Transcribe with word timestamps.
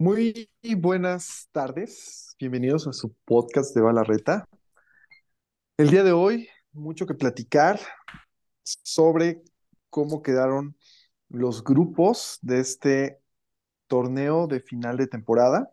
Muy 0.00 0.48
buenas 0.76 1.48
tardes, 1.50 2.36
bienvenidos 2.38 2.86
a 2.86 2.92
su 2.92 3.14
podcast 3.24 3.74
de 3.74 3.80
Balarreta. 3.80 4.48
El 5.76 5.90
día 5.90 6.04
de 6.04 6.12
hoy, 6.12 6.48
mucho 6.72 7.04
que 7.04 7.14
platicar 7.14 7.80
sobre 8.62 9.42
cómo 9.90 10.22
quedaron 10.22 10.76
los 11.28 11.64
grupos 11.64 12.38
de 12.42 12.60
este 12.60 13.20
torneo 13.88 14.46
de 14.46 14.60
final 14.60 14.96
de 14.96 15.08
temporada. 15.08 15.72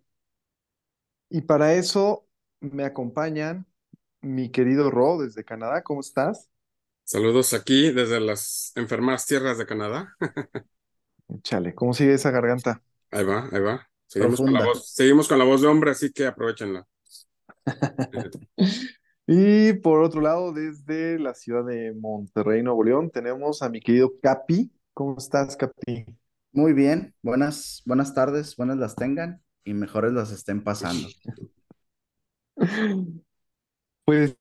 Y 1.30 1.42
para 1.42 1.76
eso 1.76 2.28
me 2.60 2.84
acompañan 2.84 3.68
mi 4.26 4.50
querido 4.50 4.90
Ro 4.90 5.20
desde 5.20 5.44
Canadá. 5.46 5.84
¿Cómo 5.84 6.02
estás? 6.02 6.50
Saludos 7.04 7.54
aquí 7.54 7.92
desde 7.92 8.20
las 8.20 8.72
enfermas 8.76 9.26
tierras 9.26 9.58
de 9.58 9.66
Canadá. 9.66 10.16
Chale, 11.44 11.76
¿cómo 11.76 11.94
sigue 11.94 12.14
esa 12.14 12.32
garganta? 12.32 12.82
Ahí 13.12 13.24
va, 13.24 13.48
ahí 13.52 13.62
va. 13.62 13.88
Seguimos 14.08 14.40
con, 14.40 14.54
la 14.54 14.66
voz, 14.66 14.90
seguimos 14.92 15.28
con 15.28 15.38
la 15.38 15.46
voz 15.46 15.62
de 15.62 15.68
hombre, 15.68 15.92
así 15.92 16.12
que 16.12 16.26
aprovechenla. 16.26 16.88
y 19.28 19.74
por 19.74 20.02
otro 20.04 20.22
lado, 20.22 20.52
desde 20.54 21.20
la 21.20 21.34
ciudad 21.34 21.66
de 21.66 21.94
Monterrey, 21.94 22.64
Nuevo 22.64 22.84
León, 22.84 23.12
tenemos 23.12 23.62
a 23.62 23.70
mi 23.70 23.80
querido 23.80 24.14
Capi. 24.22 24.72
¿Cómo 24.94 25.18
estás, 25.18 25.56
Capi? 25.56 26.06
Muy 26.52 26.74
bien, 26.74 27.14
buenas, 27.22 27.84
buenas 27.86 28.14
tardes, 28.14 28.56
buenas 28.56 28.78
las 28.78 28.96
tengan 28.96 29.42
y 29.64 29.74
mejores 29.74 30.14
las 30.14 30.32
estén 30.32 30.64
pasando. 30.64 31.08
Pues 34.06 34.36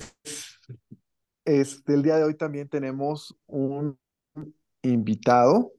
este, 1.47 1.95
el 1.95 2.03
día 2.03 2.17
de 2.17 2.25
hoy 2.25 2.35
también 2.35 2.69
tenemos 2.69 3.35
un 3.47 3.99
invitado 4.83 5.73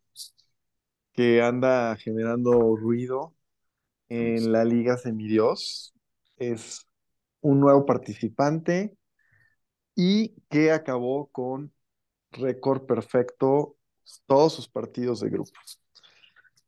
que 1.13 1.43
anda 1.43 1.95
generando 1.95 2.75
ruido 2.75 3.35
en 4.09 4.51
la 4.51 4.65
Liga 4.65 4.97
Semidios. 4.97 5.93
Es 6.37 6.87
un 7.41 7.59
nuevo 7.59 7.85
participante 7.85 8.97
y 9.95 10.35
que 10.49 10.71
acabó 10.71 11.27
con 11.27 11.71
récord 12.31 12.87
perfecto 12.87 13.77
todos 14.25 14.53
sus 14.53 14.67
partidos 14.67 15.19
de 15.19 15.29
grupos. 15.29 15.79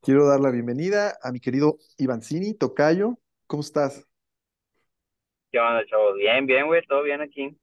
Quiero 0.01 0.27
dar 0.27 0.39
la 0.39 0.51
bienvenida 0.51 1.17
a 1.23 1.31
mi 1.31 1.39
querido 1.39 1.79
Ivancini, 1.97 2.53
Tocayo. 2.53 3.19
¿Cómo 3.47 3.61
estás? 3.61 4.06
¿Qué 5.51 5.59
onda, 5.59 5.85
chavos? 5.85 6.15
Bien, 6.17 6.45
bien, 6.45 6.67
güey, 6.67 6.81
todo 6.87 7.03
bien 7.03 7.21
aquí. 7.21 7.57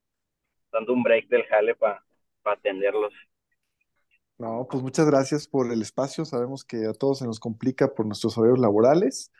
Dando 0.72 0.92
un 0.94 1.02
break 1.02 1.28
del 1.28 1.44
jale 1.46 1.74
para 1.74 2.02
atenderlos. 2.44 3.12
No, 4.38 4.66
pues 4.70 4.82
muchas 4.82 5.06
gracias 5.06 5.46
por 5.46 5.70
el 5.72 5.80
espacio. 5.82 6.24
Sabemos 6.24 6.64
que 6.64 6.86
a 6.86 6.92
todos 6.92 7.18
se 7.20 7.26
nos 7.26 7.38
complica 7.40 7.94
por 7.94 8.06
nuestros 8.06 8.36
horarios 8.36 8.58
laborales. 8.58 9.30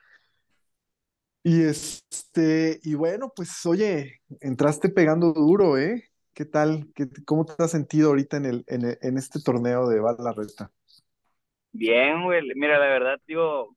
Y 1.43 1.63
este, 1.63 2.81
y 2.83 2.95
bueno, 2.95 3.33
pues 3.35 3.65
oye, 3.67 4.23
entraste 4.41 4.89
pegando 4.89 5.33
duro, 5.33 5.77
¿eh? 5.79 6.05
¿Qué 6.33 6.45
tal? 6.47 6.91
¿Qué, 6.95 7.07
¿Cómo 7.27 7.45
te 7.45 7.63
has 7.63 7.71
sentido 7.71 8.09
ahorita 8.11 8.39
en 8.39 8.47
el, 8.47 8.65
en, 8.67 8.97
en 9.01 9.19
este 9.19 9.41
torneo 9.41 9.89
de 9.89 10.01
Bala 10.01 10.33
Reta? 10.33 10.73
Bien, 11.73 12.23
güey. 12.25 12.43
Mira, 12.55 12.79
la 12.79 12.87
verdad, 12.87 13.21
digo, 13.27 13.77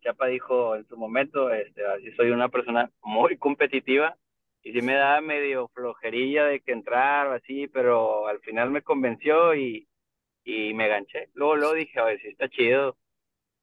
Chapa 0.00 0.26
dijo 0.26 0.76
en 0.76 0.86
su 0.88 0.96
momento, 0.96 1.50
este, 1.50 1.86
así 1.86 2.10
soy 2.12 2.30
una 2.30 2.48
persona 2.48 2.90
muy 3.02 3.36
competitiva 3.38 4.16
y 4.62 4.72
sí 4.72 4.82
me 4.82 4.94
da 4.94 5.20
medio 5.20 5.68
flojerilla 5.68 6.46
de 6.46 6.60
que 6.60 6.72
entrar 6.72 7.28
o 7.28 7.32
así, 7.32 7.66
pero 7.68 8.28
al 8.28 8.40
final 8.40 8.70
me 8.70 8.82
convenció 8.82 9.54
y, 9.54 9.88
y 10.44 10.74
me 10.74 10.88
ganché. 10.88 11.28
Luego, 11.34 11.56
luego 11.56 11.74
dije, 11.74 11.98
a 12.00 12.04
ver, 12.04 12.20
sí 12.20 12.28
está 12.28 12.48
chido. 12.48 12.96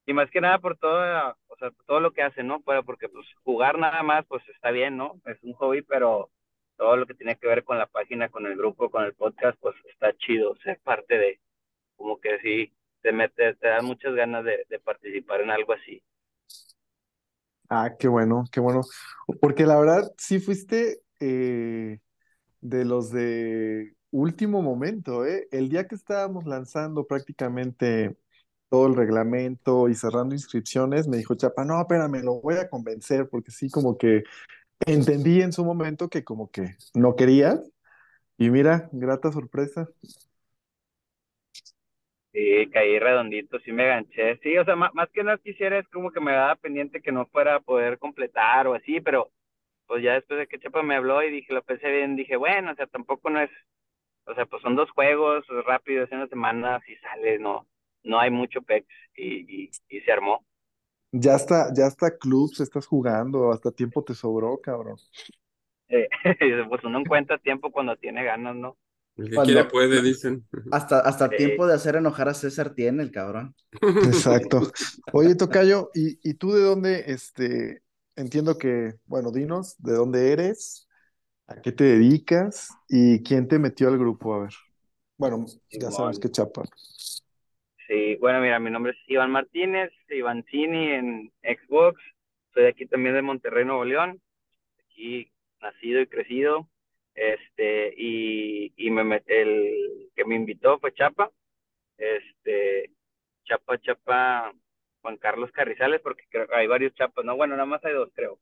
Y 0.06 0.12
más 0.12 0.30
que 0.30 0.40
nada 0.40 0.58
por 0.58 0.76
todo, 0.76 1.36
o 1.48 1.56
sea, 1.56 1.70
todo 1.86 2.00
lo 2.00 2.12
que 2.12 2.22
hace, 2.22 2.42
¿no? 2.42 2.62
Pero 2.62 2.84
porque 2.84 3.08
pues 3.08 3.26
jugar 3.44 3.78
nada 3.78 4.02
más, 4.02 4.26
pues 4.26 4.46
está 4.48 4.70
bien, 4.70 4.96
¿no? 4.96 5.20
Es 5.26 5.42
un 5.42 5.52
hobby, 5.54 5.82
pero 5.82 6.30
todo 6.76 6.96
lo 6.96 7.06
que 7.06 7.14
tiene 7.14 7.36
que 7.36 7.46
ver 7.46 7.64
con 7.64 7.78
la 7.78 7.86
página, 7.86 8.28
con 8.30 8.46
el 8.46 8.56
grupo, 8.56 8.90
con 8.90 9.04
el 9.04 9.14
podcast, 9.14 9.58
pues 9.60 9.76
está 9.90 10.12
chido 10.16 10.56
ser 10.56 10.80
parte 10.80 11.18
de, 11.18 11.40
como 11.96 12.20
que 12.20 12.38
sí, 12.40 12.72
te 13.02 13.12
mete, 13.12 13.54
te 13.54 13.68
da 13.68 13.82
muchas 13.82 14.14
ganas 14.14 14.44
de, 14.44 14.64
de 14.68 14.78
participar 14.80 15.42
en 15.42 15.50
algo 15.50 15.74
así. 15.74 16.02
Ah, 17.70 17.94
qué 17.98 18.08
bueno, 18.08 18.44
qué 18.52 18.60
bueno. 18.60 18.80
Porque 19.40 19.64
la 19.66 19.78
verdad, 19.78 20.12
sí 20.18 20.40
fuiste 20.40 21.02
eh, 21.20 22.00
de 22.62 22.84
los 22.86 23.10
de 23.12 23.94
último 24.10 24.62
momento, 24.62 25.26
¿eh? 25.26 25.48
El 25.52 25.68
día 25.70 25.88
que 25.88 25.94
estábamos 25.96 26.46
lanzando 26.46 27.06
prácticamente 27.06 28.16
todo 28.70 28.88
el 28.88 28.96
reglamento 28.96 29.88
y 29.88 29.94
cerrando 29.96 30.34
inscripciones, 30.34 31.08
me 31.08 31.18
dijo 31.18 31.34
Chapa, 31.36 31.64
no, 31.64 31.80
espérame, 31.80 32.22
lo 32.24 32.40
voy 32.40 32.56
a 32.56 32.68
convencer, 32.70 33.28
porque 33.30 33.50
sí, 33.52 33.70
como 33.70 33.98
que 33.98 34.24
entendí 34.86 35.42
en 35.42 35.52
su 35.52 35.64
momento 35.64 36.08
que 36.10 36.24
como 36.24 36.50
que 36.50 36.76
no 36.94 37.16
querías, 37.16 37.60
y 38.38 38.50
mira, 38.50 38.88
grata 38.92 39.32
sorpresa. 39.32 39.88
Sí, 42.32 42.70
caí 42.72 42.98
redondito, 42.98 43.58
sí 43.60 43.72
me 43.72 43.86
ganché. 43.86 44.38
Sí, 44.38 44.56
o 44.56 44.64
sea, 44.64 44.76
más, 44.76 44.92
que 45.12 45.24
no 45.24 45.36
quisiera 45.38 45.78
es 45.78 45.88
como 45.88 46.12
que 46.12 46.20
me 46.20 46.32
daba 46.32 46.54
pendiente 46.54 47.02
que 47.02 47.10
no 47.10 47.26
fuera 47.26 47.56
a 47.56 47.60
poder 47.60 47.98
completar 47.98 48.68
o 48.68 48.74
así, 48.74 49.00
pero 49.00 49.30
pues 49.86 50.04
ya 50.04 50.14
después 50.14 50.38
de 50.38 50.46
que 50.46 50.60
Chapa 50.60 50.82
me 50.82 50.94
habló 50.94 51.22
y 51.22 51.30
dije, 51.30 51.52
lo 51.52 51.62
pensé 51.62 51.90
bien, 51.90 52.14
dije, 52.14 52.36
bueno, 52.36 52.70
o 52.70 52.74
sea, 52.76 52.86
tampoco 52.86 53.30
no 53.30 53.40
es, 53.40 53.50
o 54.26 54.34
sea, 54.34 54.46
pues 54.46 54.62
son 54.62 54.76
dos 54.76 54.88
juegos 54.92 55.44
rápidos 55.66 56.10
en 56.12 56.18
una 56.18 56.28
semana, 56.28 56.80
si 56.86 56.94
sale, 56.96 57.40
no, 57.40 57.66
no 58.04 58.20
hay 58.20 58.30
mucho 58.30 58.62
PEX 58.62 58.86
y, 59.16 59.68
y, 59.88 60.00
se 60.00 60.12
armó. 60.12 60.44
Ya 61.10 61.34
está, 61.34 61.72
ya 61.74 61.86
está 61.86 62.16
clubs, 62.16 62.60
estás 62.60 62.86
jugando, 62.86 63.50
hasta 63.50 63.72
tiempo 63.72 64.04
te 64.04 64.14
sobró, 64.14 64.60
cabrón. 64.60 64.96
pues 66.68 66.84
uno 66.84 67.00
encuentra 67.00 67.38
tiempo 67.38 67.72
cuando 67.72 67.96
tiene 67.96 68.22
ganas, 68.22 68.54
¿no? 68.54 68.76
El 69.20 69.30
que 69.30 69.36
quiere 69.36 69.64
puede, 69.64 70.02
dicen. 70.02 70.46
Hasta, 70.70 71.00
hasta 71.00 71.28
tiempo 71.28 71.66
de 71.66 71.74
hacer 71.74 71.96
enojar 71.96 72.28
a 72.28 72.34
César 72.34 72.74
tiene 72.74 73.02
el 73.02 73.10
cabrón. 73.10 73.54
Exacto. 73.80 74.60
Oye, 75.12 75.34
Tocayo, 75.34 75.90
¿y, 75.94 76.18
¿y 76.28 76.34
tú 76.34 76.52
de 76.52 76.62
dónde, 76.62 77.04
este, 77.06 77.82
entiendo 78.16 78.56
que, 78.56 78.94
bueno, 79.06 79.30
dinos, 79.30 79.76
¿de 79.78 79.92
dónde 79.92 80.32
eres? 80.32 80.88
¿A 81.46 81.60
qué 81.60 81.72
te 81.72 81.84
dedicas? 81.84 82.70
¿Y 82.88 83.22
quién 83.22 83.48
te 83.48 83.58
metió 83.58 83.88
al 83.88 83.98
grupo? 83.98 84.34
A 84.34 84.42
ver. 84.42 84.52
Bueno, 85.18 85.44
ya 85.70 85.90
sabemos 85.90 86.18
que 86.18 86.30
chapa. 86.30 86.62
Sí, 87.86 88.16
bueno, 88.20 88.40
mira, 88.40 88.58
mi 88.58 88.70
nombre 88.70 88.92
es 88.92 88.98
Iván 89.08 89.30
Martínez, 89.30 89.90
Iván 90.08 90.44
Cini 90.50 90.92
en 90.92 91.32
Xbox. 91.42 92.00
Soy 92.54 92.66
aquí 92.66 92.86
también 92.86 93.16
de 93.16 93.22
Monterrey, 93.22 93.64
Nuevo 93.64 93.84
León. 93.84 94.20
Aquí 94.78 95.30
nacido 95.60 96.00
y 96.00 96.06
crecido. 96.06 96.68
Este, 97.14 97.92
y, 97.96 98.72
y 98.76 98.90
me 98.90 99.22
el 99.26 100.10
que 100.14 100.24
me 100.24 100.36
invitó 100.36 100.78
fue 100.78 100.92
Chapa. 100.94 101.30
Este, 101.98 102.90
Chapa, 103.44 103.78
Chapa, 103.78 104.52
Juan 105.02 105.16
Carlos 105.18 105.50
Carrizales, 105.52 106.00
porque 106.00 106.24
creo 106.30 106.46
hay 106.54 106.66
varios 106.66 106.94
chapas, 106.94 107.24
no, 107.24 107.36
bueno, 107.36 107.54
nada 107.54 107.66
más 107.66 107.84
hay 107.84 107.94
dos, 107.94 108.10
creo. 108.14 108.38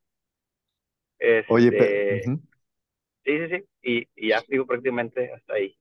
Oye, 1.49 1.71
pero, 1.73 1.85
este, 1.85 2.39
Sí, 3.25 3.39
sí, 3.39 3.49
sí, 3.57 3.65
y, 3.83 4.09
y 4.27 4.29
ya 4.31 4.43
digo 4.49 4.67
prácticamente 4.67 5.31
hasta 5.33 5.55
ahí. 5.55 5.77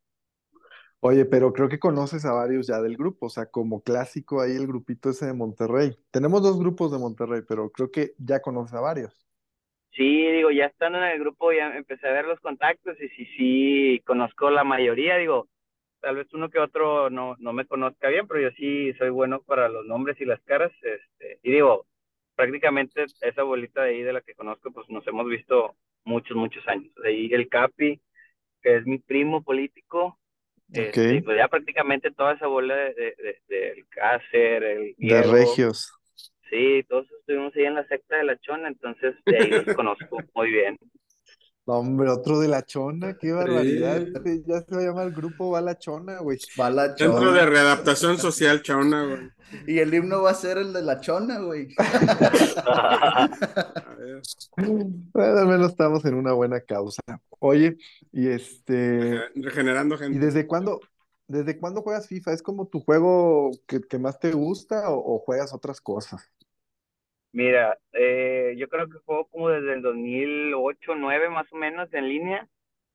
Oye, 1.00 1.26
pero 1.26 1.54
creo 1.54 1.70
que 1.70 1.80
conoces 1.80 2.26
a 2.26 2.34
varios 2.34 2.68
ya 2.68 2.82
del 2.82 2.98
grupo, 2.98 3.28
o 3.28 3.30
sea, 3.30 3.46
como 3.46 3.82
clásico 3.82 4.42
ahí 4.42 4.54
el 4.54 4.68
grupito 4.68 5.10
ese 5.12 5.28
de 5.28 5.34
Monterrey. 5.34 5.98
Tenemos 6.12 6.42
dos 6.42 6.60
grupos 6.60 6.92
de 6.92 6.98
Monterrey, 6.98 7.42
pero 7.48 7.70
creo 7.70 7.92
que 7.92 8.14
ya 8.18 8.42
conoces 8.42 8.74
a 8.74 8.82
varios. 8.82 9.27
Sí, 9.92 10.32
digo, 10.32 10.52
ya 10.52 10.66
estando 10.66 11.00
en 11.00 11.06
el 11.06 11.20
grupo 11.20 11.52
ya 11.52 11.76
empecé 11.76 12.08
a 12.08 12.12
ver 12.14 12.26
los 12.26 12.40
contactos 12.40 12.96
y 13.02 13.10
sí, 13.10 13.26
sí, 13.38 14.02
conozco 14.06 14.50
la 14.52 14.64
mayoría, 14.64 15.18
digo, 15.18 15.48
tal 16.02 16.18
vez 16.18 16.28
uno 16.34 16.50
que 16.50 16.60
otro 16.60 17.10
no, 17.10 17.36
no 17.40 17.54
me 17.54 17.66
conozca 17.66 18.10
bien, 18.10 18.28
pero 18.28 18.42
yo 18.42 18.52
sí 18.58 18.94
soy 18.94 19.10
bueno 19.10 19.42
para 19.42 19.70
los 19.70 19.86
nombres 19.86 20.20
y 20.22 20.26
las 20.26 20.42
caras, 20.44 20.72
este, 20.84 21.40
y 21.42 21.52
digo, 21.52 21.88
prácticamente 22.36 23.06
esa 23.22 23.44
bolita 23.44 23.82
de 23.84 23.90
ahí 23.90 24.02
de 24.04 24.14
la 24.14 24.22
que 24.22 24.36
conozco, 24.36 24.72
pues 24.72 24.88
nos 24.90 25.06
hemos 25.08 25.28
visto 25.28 25.76
muchos, 26.06 26.38
muchos 26.38 26.66
años. 26.68 26.94
De 27.04 27.10
ahí 27.10 27.34
el 27.34 27.50
Capi, 27.50 28.00
que 28.62 28.78
es 28.78 28.86
mi 28.86 29.00
primo 29.00 29.44
político, 29.44 30.20
este, 30.72 31.22
pues 31.24 31.38
ya 31.38 31.48
prácticamente 31.48 32.12
toda 32.12 32.34
esa 32.34 32.48
bola 32.48 32.76
de, 32.76 32.94
de, 32.94 33.42
del 33.48 33.88
Cácer, 33.88 34.64
el 34.64 34.96
De 34.98 35.24
Regios. 35.24 35.92
Sí, 36.50 36.84
todos 36.88 37.06
estuvimos 37.20 37.54
ahí 37.56 37.66
en 37.66 37.76
la 37.76 37.88
secta 37.88 38.18
de 38.18 38.24
la 38.24 38.38
Chona, 38.40 38.68
entonces 38.70 39.16
de 39.26 39.38
ahí 39.38 39.50
los 39.50 39.76
conozco 39.76 40.18
muy 40.36 40.50
bien. 40.50 40.78
Hombre, 41.70 42.10
otro 42.10 42.40
de 42.40 42.48
la 42.48 42.64
chona, 42.64 43.18
qué 43.20 43.34
barbaridad. 43.34 44.02
Ya 44.46 44.62
se 44.62 44.74
va 44.74 44.82
a 44.82 44.86
llamar 44.86 45.08
el 45.08 45.14
grupo 45.14 45.52
Va 45.52 45.60
la 45.60 45.78
Chona, 45.78 46.20
güey. 46.20 46.38
Va 46.58 46.70
la 46.70 46.96
Chona. 46.96 47.12
Centro 47.12 47.34
de 47.34 47.46
Readaptación 47.46 48.18
Social 48.18 48.62
Chona, 48.62 49.06
güey. 49.06 49.30
Y 49.68 49.80
el 49.80 49.94
himno 49.94 50.22
va 50.22 50.32
a 50.32 50.34
ser 50.34 50.58
el 50.60 50.72
de 50.72 50.82
la 50.82 51.02
Chona, 51.02 51.40
güey. 51.40 51.68
a 51.78 53.28
ver, 54.00 54.22
Bueno, 54.56 55.40
al 55.40 55.48
menos 55.48 55.72
estamos 55.72 56.06
en 56.06 56.14
una 56.14 56.32
buena 56.32 56.62
causa. 56.62 57.02
Oye, 57.40 57.78
y 58.14 58.30
este, 58.30 59.20
Regenerando 59.36 59.96
¿y 59.96 59.98
gente. 59.98 60.20
desde 60.26 60.48
cuándo, 60.48 60.80
desde 61.28 61.60
cuándo 61.60 61.82
juegas 61.82 62.08
FIFA? 62.08 62.32
¿Es 62.32 62.42
como 62.42 62.68
tu 62.68 62.80
juego 62.80 63.52
que, 63.68 63.82
que 63.82 64.00
más 64.00 64.20
te 64.20 64.32
gusta 64.32 64.90
o, 64.90 65.16
o 65.16 65.20
juegas 65.20 65.54
otras 65.54 65.82
cosas? 65.82 66.32
Mira, 67.38 67.78
eh, 67.94 68.56
yo 68.58 68.68
creo 68.68 68.90
que 68.90 68.98
juego 69.06 69.28
como 69.28 69.50
desde 69.50 69.74
el 69.74 69.84
2008, 69.84 70.94
2009 70.94 71.30
más 71.30 71.46
o 71.54 71.56
menos 71.56 71.94
en 71.94 72.10
línea. 72.10 72.48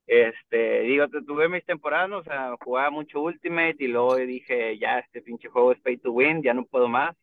Este, 0.06 0.80
digo, 0.82 1.06
tuve 1.08 1.48
mis 1.48 1.64
temporadas, 1.64 2.10
o 2.10 2.24
sea, 2.24 2.56
jugaba 2.60 2.90
mucho 2.90 3.20
Ultimate 3.22 3.76
y 3.78 3.86
luego 3.88 4.16
dije, 4.16 4.78
ya, 4.78 4.98
este 4.98 5.22
pinche 5.22 5.48
juego 5.48 5.70
es 5.72 5.80
pay 5.80 5.96
to 5.98 6.10
win, 6.12 6.42
ya 6.42 6.54
no 6.54 6.64
puedo 6.66 6.88
más. 6.88 7.16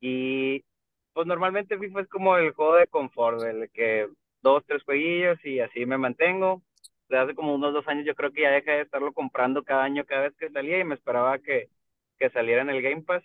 Y 0.00 0.64
pues 1.12 1.26
normalmente 1.28 1.78
FIFA 1.78 2.00
es 2.02 2.08
como 2.08 2.36
el 2.36 2.52
juego 2.52 2.74
de 2.76 2.86
confort, 2.88 3.42
el 3.44 3.70
que 3.70 4.08
dos, 4.42 4.64
tres 4.66 4.82
jueguillos 4.84 5.38
y 5.44 5.60
así 5.60 5.86
me 5.86 5.98
mantengo. 5.98 6.62
Desde 7.08 7.22
hace 7.22 7.34
como 7.36 7.54
unos 7.54 7.72
dos 7.72 7.86
años 7.88 8.04
yo 8.06 8.16
creo 8.16 8.32
que 8.32 8.42
ya 8.42 8.50
dejé 8.50 8.72
de 8.72 8.80
estarlo 8.82 9.12
comprando 9.12 9.62
cada 9.64 9.84
año, 9.84 10.04
cada 10.04 10.22
vez 10.22 10.36
que 10.36 10.50
salía 10.50 10.80
y 10.80 10.84
me 10.84 10.96
esperaba 10.96 11.38
que, 11.38 11.70
que 12.18 12.30
saliera 12.30 12.62
en 12.62 12.70
el 12.70 12.82
Game 12.82 13.02
Pass. 13.02 13.22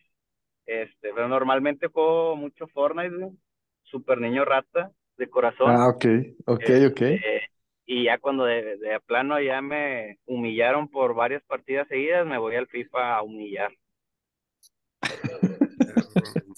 Este, 0.66 1.14
pero 1.14 1.28
normalmente 1.28 1.88
juego 1.88 2.36
mucho 2.36 2.68
Fortnite, 2.68 3.16
güey. 3.18 3.32
Super 3.84 4.20
niño 4.20 4.46
rata 4.46 4.92
de 5.18 5.30
corazón. 5.30 5.76
Ah, 5.76 5.88
ok, 5.90 6.06
ok, 6.46 6.70
ok. 6.90 7.02
Este, 7.02 7.42
y 7.86 8.06
ya 8.06 8.20
cuando 8.20 8.46
de, 8.46 8.78
de 8.78 9.00
plano 9.02 9.40
ya 9.42 9.62
me 9.62 10.20
humillaron 10.26 10.90
por 10.90 11.14
varias 11.16 11.44
partidas 11.44 11.88
seguidas, 11.88 12.26
me 12.28 12.38
voy 12.38 12.56
al 12.56 12.68
FIFA 12.68 13.18
a 13.18 13.24
humillar. 13.24 13.72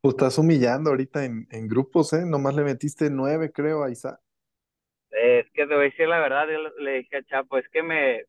Pues 0.00 0.12
estás 0.14 0.38
humillando 0.38 0.90
ahorita 0.90 1.24
en, 1.24 1.46
en 1.50 1.68
grupos, 1.68 2.12
¿eh? 2.12 2.24
Nomás 2.26 2.54
le 2.56 2.64
metiste 2.64 3.10
nueve, 3.10 3.52
creo, 3.52 3.84
a 3.84 3.90
Isa. 3.90 4.20
Es 5.10 5.46
que 5.52 5.66
te 5.66 5.74
voy 5.74 5.86
a 5.86 5.90
decir 5.90 6.08
la 6.08 6.18
verdad, 6.20 6.46
yo 6.48 6.58
le- 6.60 6.72
le 6.84 6.90
dije 6.98 7.16
a 7.18 7.22
Chapo, 7.24 7.58
es 7.58 7.68
que 7.70 7.82
me, 7.82 8.24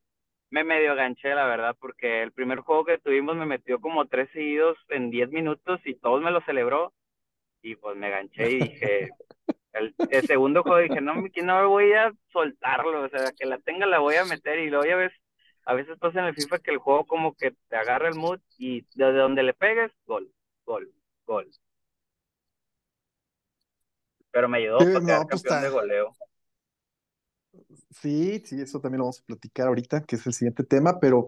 me 0.50 0.64
medio 0.64 0.94
ganché, 0.94 1.34
la 1.34 1.46
verdad, 1.46 1.76
porque 1.80 2.22
el 2.22 2.32
primer 2.32 2.60
juego 2.60 2.84
que 2.84 2.98
tuvimos 2.98 3.36
me 3.36 3.46
metió 3.46 3.80
como 3.80 4.06
tres 4.08 4.28
seguidos 4.32 4.76
en 4.88 5.10
diez 5.10 5.30
minutos 5.30 5.80
y 5.84 5.94
todos 5.96 6.22
me 6.22 6.30
lo 6.30 6.40
celebró 6.42 6.92
y 7.62 7.76
pues 7.76 7.96
me 7.96 8.10
ganché 8.10 8.50
y 8.50 8.62
dije, 8.64 9.14
el, 9.74 9.96
el 10.08 10.26
segundo 10.26 10.64
juego 10.64 10.80
dije, 10.82 11.00
no, 11.00 11.14
me- 11.16 11.30
que 11.32 11.42
no 11.42 11.60
me 11.60 11.66
voy 11.66 11.92
a 11.94 12.12
soltarlo, 12.32 13.02
o 13.04 13.08
sea, 13.10 13.32
que 13.32 13.46
la 13.46 13.58
tenga 13.60 13.86
la 13.86 13.98
voy 14.00 14.16
a 14.16 14.24
meter 14.26 14.58
y 14.60 14.70
luego 14.70 14.86
ya 14.86 14.96
ves, 14.96 15.12
a 15.66 15.74
veces 15.74 15.98
pasa 15.98 16.20
en 16.20 16.26
el 16.26 16.34
FIFA 16.34 16.60
que 16.60 16.70
el 16.72 16.78
juego 16.78 17.06
como 17.06 17.34
que 17.36 17.52
te 17.68 17.76
agarra 17.76 18.08
el 18.08 18.14
mood 18.16 18.40
y 18.58 18.82
desde 18.94 19.18
donde 19.18 19.42
le 19.44 19.54
pegues, 19.54 19.92
gol, 20.06 20.32
gol, 20.66 20.92
gol. 21.26 21.52
Pero 24.32 24.48
me 24.48 24.58
ayudó 24.58 24.78
Sí, 24.78 24.86
para 24.90 25.04
quedar 25.04 25.24
no, 25.24 25.28
pues 25.28 25.42
campeón 25.42 25.60
de 25.60 25.68
goleo. 25.68 26.16
Sí, 27.90 28.42
sí, 28.44 28.60
eso 28.60 28.80
también 28.80 28.98
lo 28.98 29.04
vamos 29.04 29.20
a 29.20 29.24
platicar 29.26 29.66
ahorita, 29.68 30.02
que 30.02 30.16
es 30.16 30.26
el 30.26 30.32
siguiente 30.32 30.64
tema, 30.64 30.98
pero 31.00 31.26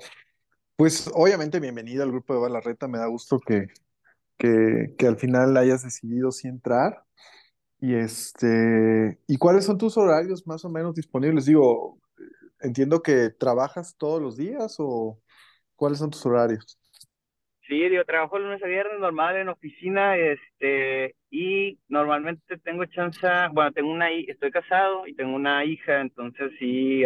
pues 0.77 1.11
obviamente 1.15 1.61
bienvenido 1.61 2.05
al 2.05 2.11
grupo 2.13 2.35
de 2.35 2.41
Balarreta, 2.41 2.89
me 2.89 2.99
da 2.99 3.07
gusto 3.07 3.41
que, 3.41 3.69
que, 4.39 4.95
que 4.99 5.07
al 5.09 5.19
final 5.19 5.57
hayas 5.57 5.85
decidido 5.85 6.33
sí 6.33 6.49
entrar. 6.49 7.05
Y 7.81 7.95
este, 7.95 9.21
¿y 9.29 9.39
cuáles 9.39 9.67
son 9.67 9.79
tus 9.79 9.99
horarios 9.99 10.47
más 10.47 10.65
o 10.65 10.71
menos 10.71 10.95
disponibles? 10.97 11.47
Digo, 11.47 11.99
entiendo 12.61 13.03
que 13.03 13.31
trabajas 13.31 13.97
todos 13.99 14.23
los 14.23 14.37
días 14.37 14.77
o 14.79 15.21
cuáles 15.77 15.99
son 15.99 16.11
tus 16.11 16.27
horarios. 16.27 16.79
Sí, 17.73 17.89
yo 17.91 18.05
trabajo 18.05 18.39
lunes 18.39 18.63
a 18.63 18.67
viernes 18.67 19.01
normal 19.01 19.35
en 19.35 19.49
oficina, 19.49 20.15
este, 20.19 21.15
y 21.31 21.79
normalmente 21.89 22.59
tengo 22.59 22.85
chance, 22.85 23.27
bueno, 23.53 23.73
tengo 23.73 23.91
una, 23.91 24.11
estoy 24.11 24.51
casado 24.51 25.07
y 25.07 25.15
tengo 25.15 25.35
una 25.35 25.65
hija, 25.65 26.03
entonces 26.03 26.53
sí, 26.59 27.03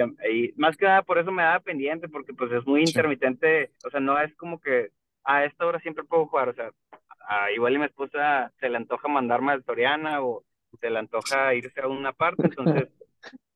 más 0.56 0.76
que 0.76 0.86
nada 0.86 1.02
por 1.02 1.18
eso 1.18 1.30
me 1.30 1.44
daba 1.44 1.60
pendiente, 1.60 2.08
porque 2.08 2.34
pues 2.34 2.50
es 2.50 2.66
muy 2.66 2.80
intermitente, 2.82 3.70
o 3.84 3.90
sea, 3.90 4.00
no 4.00 4.18
es 4.20 4.34
como 4.34 4.60
que 4.60 4.88
a 5.22 5.44
esta 5.44 5.66
hora 5.66 5.78
siempre 5.78 6.02
puedo 6.02 6.26
jugar, 6.26 6.48
o 6.48 6.54
sea, 6.54 6.72
a- 7.28 7.52
igual 7.52 7.74
y 7.74 7.78
mi 7.78 7.84
esposa 7.84 8.50
se 8.58 8.68
le 8.68 8.76
antoja 8.76 9.06
mandarme 9.06 9.52
al 9.52 9.62
Soriana 9.64 10.20
o 10.20 10.42
se 10.80 10.90
le 10.90 10.98
antoja 10.98 11.54
irse 11.54 11.80
a 11.80 11.86
una 11.86 12.12
parte, 12.12 12.48
entonces 12.48 12.88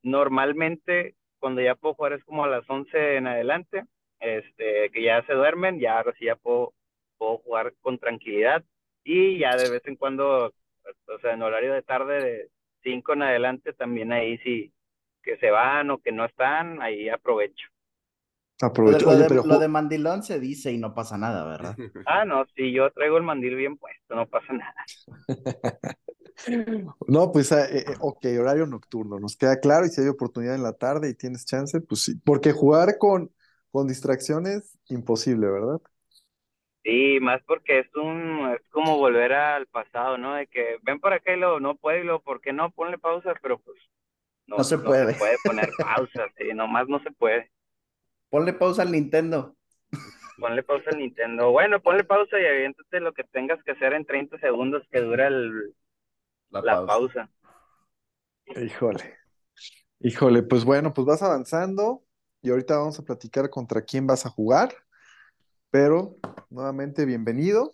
normalmente 0.04 1.16
cuando 1.40 1.60
ya 1.60 1.74
puedo 1.74 1.94
jugar 1.94 2.12
es 2.12 2.24
como 2.24 2.44
a 2.44 2.48
las 2.48 2.70
11 2.70 3.16
en 3.16 3.26
adelante, 3.26 3.82
este, 4.20 4.90
que 4.92 5.02
ya 5.02 5.22
se 5.26 5.32
duermen, 5.32 5.80
ya 5.80 5.96
ahora 5.98 6.12
sí 6.18 6.26
ya 6.26 6.36
puedo, 6.36 6.72
puedo 7.20 7.38
jugar 7.40 7.74
con 7.82 8.00
tranquilidad 8.00 8.64
y 9.04 9.38
ya 9.40 9.56
de 9.58 9.68
vez 9.68 9.82
en 9.86 9.96
cuando, 9.96 10.46
o 10.48 11.20
sea, 11.22 11.34
en 11.34 11.42
horario 11.42 11.74
de 11.74 11.82
tarde 11.84 12.22
de 12.22 12.50
5 12.84 13.14
en 13.14 13.22
adelante 13.24 13.74
también 13.74 14.12
ahí 14.12 14.38
sí 14.40 14.72
que 15.22 15.38
se 15.38 15.50
van 15.52 15.90
o 15.90 16.00
que 16.00 16.12
no 16.12 16.24
están, 16.26 16.82
ahí 16.82 17.10
aprovecho. 17.10 17.68
Lo 18.82 18.90
de, 18.92 19.00
Aprovecho. 19.00 19.06
lo 19.06 19.16
Oye, 19.16 19.24
de- 19.24 19.28
pero 19.28 19.42
lo 19.42 19.58
de 19.58 19.68
mandilón 19.68 20.22
se 20.22 20.38
dice 20.40 20.70
y 20.72 20.78
no 20.78 20.94
pasa 20.94 21.16
nada, 21.18 21.44
¿verdad? 21.46 21.78
Ah, 22.04 22.24
no, 22.24 22.44
si 22.56 22.72
yo 22.72 22.90
traigo 22.92 23.18
el 23.18 23.22
mandil 23.24 23.54
bien 23.56 23.76
puesto, 23.76 24.14
no 24.14 24.26
pasa 24.26 24.52
nada. 24.52 24.74
no, 27.08 27.32
pues, 27.32 27.52
eh, 27.52 27.78
eh, 27.90 27.96
ok, 28.00 28.24
horario 28.40 28.66
nocturno, 28.66 29.18
nos 29.18 29.36
queda 29.36 29.60
claro, 29.60 29.86
y 29.86 29.90
si 29.90 30.00
hay 30.00 30.08
oportunidad 30.08 30.54
en 30.54 30.62
la 30.62 30.72
tarde 30.72 31.10
y 31.10 31.14
tienes 31.14 31.44
chance, 31.46 31.80
pues 31.80 32.02
sí, 32.02 32.14
porque 32.24 32.52
jugar 32.52 32.98
con, 32.98 33.32
con 33.70 33.86
distracciones, 33.88 34.78
imposible, 34.88 35.46
¿verdad? 35.50 35.80
Sí, 36.82 37.18
más 37.20 37.42
porque 37.44 37.80
es 37.80 37.94
un, 37.94 38.52
es 38.54 38.66
como 38.70 38.96
volver 38.98 39.32
al 39.34 39.66
pasado, 39.66 40.16
¿no? 40.16 40.34
De 40.34 40.46
que 40.46 40.78
ven 40.82 40.98
por 40.98 41.12
acá 41.12 41.32
y 41.34 41.36
luego 41.38 41.60
no 41.60 41.76
puede 41.76 42.00
y 42.00 42.04
luego, 42.04 42.20
¿por 42.22 42.40
qué 42.40 42.52
no? 42.54 42.70
Ponle 42.70 42.96
pausa, 42.98 43.34
pero 43.42 43.58
pues 43.58 43.78
no, 44.46 44.56
No 44.56 44.64
se 44.64 44.78
no 44.78 44.94
puede. 45.02 45.06
se 45.06 45.14
puede 45.14 45.38
poner 45.40 45.76
pausa, 45.78 46.28
sí, 46.38 46.54
nomás 46.54 46.88
no 46.88 47.00
se 47.02 47.12
puede. 47.12 47.50
Ponle 48.28 48.52
pausa 48.54 48.82
al 48.82 48.90
Nintendo. 48.90 49.56
Ponle 50.38 50.62
pausa 50.64 50.90
al 50.90 50.98
Nintendo. 50.98 51.50
Bueno, 51.52 51.80
ponle 51.80 52.02
pausa 52.04 52.40
y 52.40 52.44
aviéntate 52.46 52.98
lo 53.00 53.12
que 53.12 53.22
tengas 53.24 53.62
que 53.62 53.72
hacer 53.72 53.92
en 53.92 54.04
30 54.06 54.38
segundos 54.38 54.82
que 54.90 55.00
dura 55.00 55.28
el, 55.28 55.74
La, 56.50 56.62
la 56.62 56.78
pausa. 56.84 56.86
pausa. 56.86 57.30
Híjole, 58.56 59.18
híjole, 60.00 60.42
pues 60.44 60.64
bueno, 60.64 60.92
pues 60.94 61.06
vas 61.06 61.22
avanzando 61.22 62.04
y 62.42 62.50
ahorita 62.50 62.78
vamos 62.78 62.98
a 63.00 63.04
platicar 63.04 63.50
contra 63.50 63.82
quién 63.84 64.06
vas 64.06 64.26
a 64.26 64.30
jugar, 64.30 64.74
pero 65.70 66.16
nuevamente 66.50 67.04
bienvenido 67.04 67.70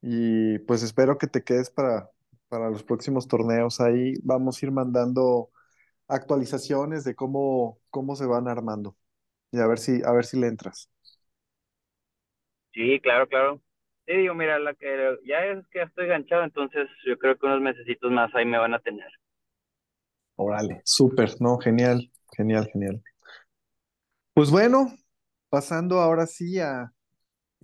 y 0.00 0.58
pues 0.60 0.82
espero 0.82 1.18
que 1.18 1.26
te 1.26 1.44
quedes 1.44 1.70
para, 1.70 2.10
para 2.48 2.70
los 2.70 2.82
próximos 2.82 3.28
torneos. 3.28 3.80
Ahí 3.80 4.14
vamos 4.22 4.62
a 4.62 4.66
ir 4.66 4.72
mandando 4.72 5.50
actualizaciones 6.08 7.04
de 7.04 7.14
cómo, 7.16 7.80
cómo 7.90 8.16
se 8.16 8.26
van 8.26 8.48
armando 8.48 8.96
y 9.52 9.60
a 9.60 9.66
ver 9.68 9.78
si, 9.80 10.02
a 10.04 10.12
ver 10.12 10.26
si 10.26 10.38
le 10.40 10.48
entras. 10.48 10.90
Sí, 12.72 13.00
claro, 13.00 13.28
claro. 13.28 13.60
Sí, 14.06 14.14
digo, 14.16 14.34
mira, 14.34 14.58
la 14.58 14.74
que 14.74 15.16
ya 15.24 15.44
es 15.46 15.66
que 15.68 15.78
ya 15.78 15.84
estoy 15.84 16.06
ganchado, 16.08 16.42
entonces 16.44 16.88
yo 17.06 17.18
creo 17.18 17.38
que 17.38 17.46
unos 17.46 17.60
mesecitos 17.60 18.10
más 18.10 18.34
ahí 18.34 18.44
me 18.46 18.58
van 18.58 18.74
a 18.74 18.80
tener. 18.80 19.08
Órale, 20.36 20.82
súper, 20.84 21.40
no, 21.40 21.56
genial, 21.58 22.12
genial, 22.36 22.68
genial. 22.70 23.02
Pues 24.34 24.50
bueno, 24.50 24.94
pasando 25.52 26.00
ahora 26.00 26.26
sí 26.26 26.58
a 26.60 26.94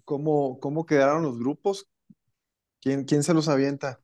cómo, 0.04 0.61
cómo 0.61 0.85
quedaron 0.85 1.23
los 1.23 1.38
grupos. 1.38 1.88
¿Quién, 2.83 3.04
quién 3.04 3.23
se 3.23 3.33
los 3.33 3.49
avienta? 3.49 3.99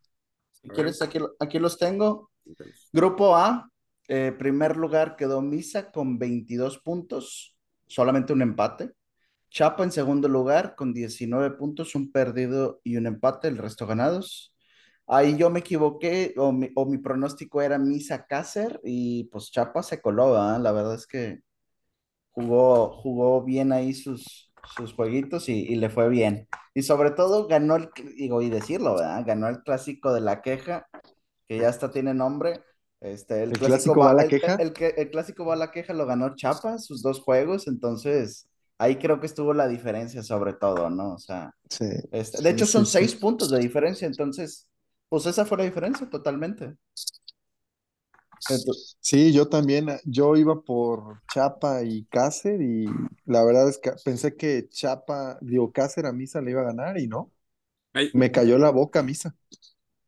Si 0.52 0.70
quieres, 0.70 1.02
aquí, 1.02 1.18
aquí 1.38 1.58
los 1.58 1.76
tengo. 1.76 2.30
Grupo 2.94 3.36
A, 3.36 3.70
eh, 4.08 4.34
primer 4.38 4.78
lugar 4.78 5.16
quedó 5.16 5.42
Misa 5.42 5.92
con 5.92 6.18
22 6.18 6.78
puntos, 6.78 7.58
solamente 7.86 8.32
un 8.32 8.40
empate. 8.40 8.92
Chapa 9.50 9.84
en 9.84 9.92
segundo 9.92 10.28
lugar 10.28 10.76
con 10.76 10.94
19 10.94 11.50
puntos, 11.50 11.94
un 11.94 12.10
perdido 12.10 12.80
y 12.84 12.96
un 12.96 13.06
empate, 13.06 13.48
el 13.48 13.58
resto 13.58 13.86
ganados. 13.86 14.56
Ahí 15.06 15.36
yo 15.36 15.50
me 15.50 15.60
equivoqué, 15.60 16.32
o 16.38 16.52
mi, 16.52 16.70
o 16.74 16.86
mi 16.86 16.96
pronóstico 16.96 17.60
era 17.60 17.78
Misa 17.78 18.24
Cácer, 18.24 18.80
y 18.82 19.24
pues 19.24 19.50
Chapa 19.50 19.82
se 19.82 20.00
coló. 20.00 20.32
La 20.58 20.72
verdad 20.72 20.94
es 20.94 21.06
que 21.06 21.42
jugó, 22.34 22.90
jugó 23.02 23.42
bien 23.44 23.72
ahí 23.72 23.94
sus, 23.94 24.52
sus 24.76 24.94
jueguitos 24.94 25.48
y, 25.48 25.54
y 25.64 25.76
le 25.76 25.90
fue 25.90 26.08
bien. 26.10 26.48
Y 26.74 26.82
sobre 26.82 27.12
todo 27.12 27.48
ganó 27.48 27.76
el, 27.76 27.90
digo, 28.16 28.42
y 28.42 28.50
decirlo, 28.50 28.96
¿verdad? 28.96 29.24
Ganó 29.26 29.48
el 29.48 29.62
clásico 29.62 30.12
de 30.14 30.20
la 30.22 30.42
queja, 30.42 30.86
que 31.48 31.58
ya 31.60 31.68
hasta 31.68 31.90
tiene 31.92 32.14
nombre. 32.14 32.62
Este, 33.00 33.42
el, 33.42 33.52
¿El 33.52 33.58
clásico, 33.58 33.96
clásico 33.98 34.02
va 34.04 34.12
a 34.12 34.14
la 34.14 34.26
el- 34.26 34.28
queja? 34.28 34.58
El, 34.58 34.72
que- 34.72 34.94
el 34.96 35.10
clásico 35.10 35.44
va 35.44 35.54
a 35.54 35.56
la 35.56 35.70
queja 35.70 35.92
lo 35.92 36.06
ganó 36.06 36.34
Chapa, 36.36 36.78
sus 36.78 37.02
dos 37.02 37.20
juegos, 37.20 37.66
entonces 37.68 38.48
ahí 38.78 38.96
creo 38.96 39.20
que 39.20 39.26
estuvo 39.26 39.54
la 39.54 39.68
diferencia 39.68 40.22
sobre 40.22 40.54
todo, 40.54 40.90
¿no? 40.90 41.14
O 41.14 41.18
sea, 41.18 41.54
Sí, 41.70 41.86
este, 42.12 42.42
sí, 42.42 42.42
de 42.42 42.50
hecho 42.50 42.66
son 42.66 42.86
sí. 42.86 42.86
seis 42.86 43.14
puntos 43.16 43.50
de 43.50 43.60
diferencia, 43.60 44.06
entonces, 44.08 44.68
pues 45.08 45.26
esa 45.26 45.46
fue 45.46 45.58
la 45.58 45.64
diferencia 45.64 46.08
totalmente. 46.10 46.74
Sí, 49.00 49.32
yo 49.32 49.48
también, 49.48 49.88
yo 50.04 50.36
iba 50.36 50.60
por 50.62 51.22
Chapa 51.32 51.82
y 51.82 52.04
Cácer 52.06 52.60
y 52.60 52.86
la 53.24 53.44
verdad 53.44 53.68
es 53.68 53.78
que 53.78 53.92
pensé 54.04 54.36
que 54.36 54.68
Chapa, 54.68 55.38
digo, 55.40 55.72
Cácer 55.72 56.06
a 56.06 56.12
Misa 56.12 56.40
le 56.40 56.50
iba 56.50 56.60
a 56.60 56.66
ganar 56.66 56.98
y 56.98 57.06
no, 57.06 57.32
me 58.12 58.30
cayó 58.30 58.58
la 58.58 58.70
boca 58.70 59.00
a 59.00 59.02
Misa. 59.02 59.34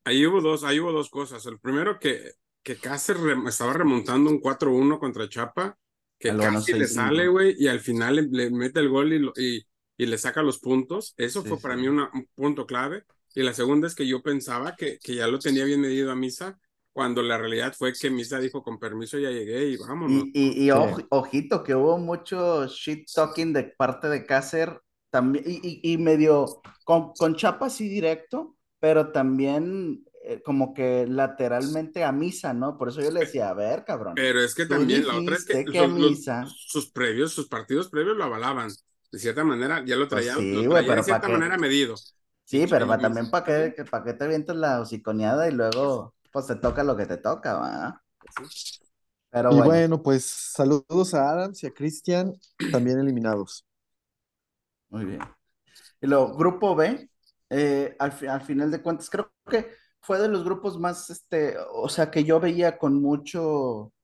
ahí 0.05 0.26
hubo 0.26 0.40
dos, 0.40 0.64
ahí 0.64 0.81
hubo 0.81 0.93
dos 0.93 1.09
cosas. 1.09 1.47
El 1.47 1.59
primero 1.59 1.99
que, 1.99 2.33
que 2.62 2.76
Cáceres 2.76 3.23
estaba 3.49 3.73
remontando 3.73 4.31
un 4.31 4.40
4-1 4.40 4.99
contra 4.99 5.28
Chapa, 5.28 5.78
que 6.19 6.37
casi 6.37 6.73
le 6.73 6.88
sale, 6.88 7.28
güey, 7.28 7.55
y 7.59 7.69
al 7.69 7.81
final 7.81 8.28
le, 8.31 8.50
mete 8.50 8.81
el 8.81 8.88
gol 8.88 9.12
y, 9.12 9.31
y, 9.37 9.66
y, 9.97 10.07
le 10.07 10.19
saca 10.19 10.43
los 10.43 10.59
puntos. 10.59 11.14
Eso 11.16 11.43
fue 11.45 11.59
para 11.61 11.76
mí 11.76 11.88
un 11.88 12.09
punto 12.35 12.66
clave. 12.66 13.05
Y 13.35 13.43
la 13.43 13.52
segunda 13.52 13.87
es 13.87 13.95
que 13.95 14.07
yo 14.07 14.23
pensaba 14.23 14.76
que, 14.76 14.99
que 14.99 15.14
ya 15.14 15.26
lo 15.26 15.38
tenía 15.38 15.64
bien 15.64 15.81
medido 15.81 16.11
a 16.11 16.16
Misa, 16.16 16.59
cuando 16.97 17.21
la 17.21 17.37
realidad 17.37 17.75
fue 17.76 17.93
que 17.93 18.09
Misa 18.09 18.38
dijo, 18.38 18.62
con 18.62 18.79
permiso 18.79 19.19
ya 19.19 19.29
llegué 19.31 19.67
y 19.67 19.76
vámonos. 19.76 20.29
Y, 20.33 20.65
y, 20.65 20.71
ojito, 20.71 21.62
que 21.62 21.75
hubo 21.75 21.99
mucho 21.99 22.67
shit 22.69 23.07
talking 23.15 23.53
de 23.53 23.65
parte 23.65 24.09
de 24.09 24.25
Cácer, 24.25 24.81
también, 25.11 25.45
y, 25.47 25.93
y, 25.93 25.99
medio, 25.99 26.62
con, 26.87 27.12
con 27.12 27.37
Chapa 27.37 27.69
sí 27.69 27.87
directo, 27.87 28.57
pero 28.81 29.12
también 29.12 30.07
eh, 30.25 30.41
como 30.43 30.73
que 30.73 31.07
lateralmente 31.07 32.03
a 32.03 32.12
Misa, 32.12 32.55
¿no? 32.55 32.79
Por 32.79 32.88
eso 32.88 33.03
yo 33.03 33.11
le 33.11 33.21
decía, 33.21 33.50
a 33.50 33.53
ver, 33.53 33.85
cabrón. 33.85 34.15
Pero 34.15 34.41
es 34.41 34.55
que 34.55 34.65
también 34.65 35.07
la 35.07 35.19
otra 35.19 35.37
es 35.37 35.45
que, 35.45 35.88
Misa... 35.88 36.47
sus 36.47 36.91
previos, 36.91 37.31
sus 37.31 37.47
partidos 37.47 37.91
previos 37.91 38.17
lo 38.17 38.25
avalaban. 38.25 38.71
De 39.12 39.19
cierta 39.19 39.45
manera, 39.45 39.85
ya 39.85 39.97
lo 39.97 40.09
pues 40.09 40.25
traían, 40.25 40.38
sí, 40.38 40.65
lo 40.65 40.71
traían 40.71 40.97
de 40.97 41.03
cierta 41.03 41.29
manera 41.29 41.59
medido. 41.59 41.95
Sí, 42.45 42.65
pero 42.71 42.87
también 42.99 43.31
para 43.31 43.45
qué, 43.45 43.85
para 43.85 44.03
qué 44.03 44.15
te 44.15 44.26
vienes 44.26 44.49
la 44.57 44.81
hociconeada 44.81 45.47
y 45.47 45.53
luego 45.53 46.15
pues 46.37 46.49
te 46.49 46.57
toca 46.57 46.85
lo 46.85 46.95
que 46.95 47.07
te 47.07 47.16
toca, 47.16 47.55
¿va? 47.55 48.02
Pero 49.31 49.52
y 49.52 49.61
bueno. 49.62 50.02
pues 50.02 50.26
saludos 50.26 51.14
a 51.14 51.31
Adams 51.31 51.62
y 51.62 51.66
a 51.66 51.71
Cristian, 51.71 52.35
también 52.73 52.99
eliminados. 52.99 53.66
Muy 54.90 55.07
bien. 55.07 55.21
Y 55.99 56.07
luego, 56.07 56.37
grupo 56.37 56.76
B, 56.76 57.09
eh, 57.49 57.97
al, 57.99 58.12
al, 58.28 58.43
final 58.43 58.71
de 58.71 58.83
cuentas, 58.83 59.09
creo 59.09 59.33
que 59.49 59.71
fue 60.02 60.19
de 60.19 60.28
los 60.28 60.45
grupos 60.45 60.78
más, 60.78 61.09
este, 61.09 61.57
o 61.73 61.88
sea, 61.88 62.11
que 62.11 62.23
yo 62.23 62.38
veía 62.38 62.76
con 62.76 63.00
mucho, 63.00 63.95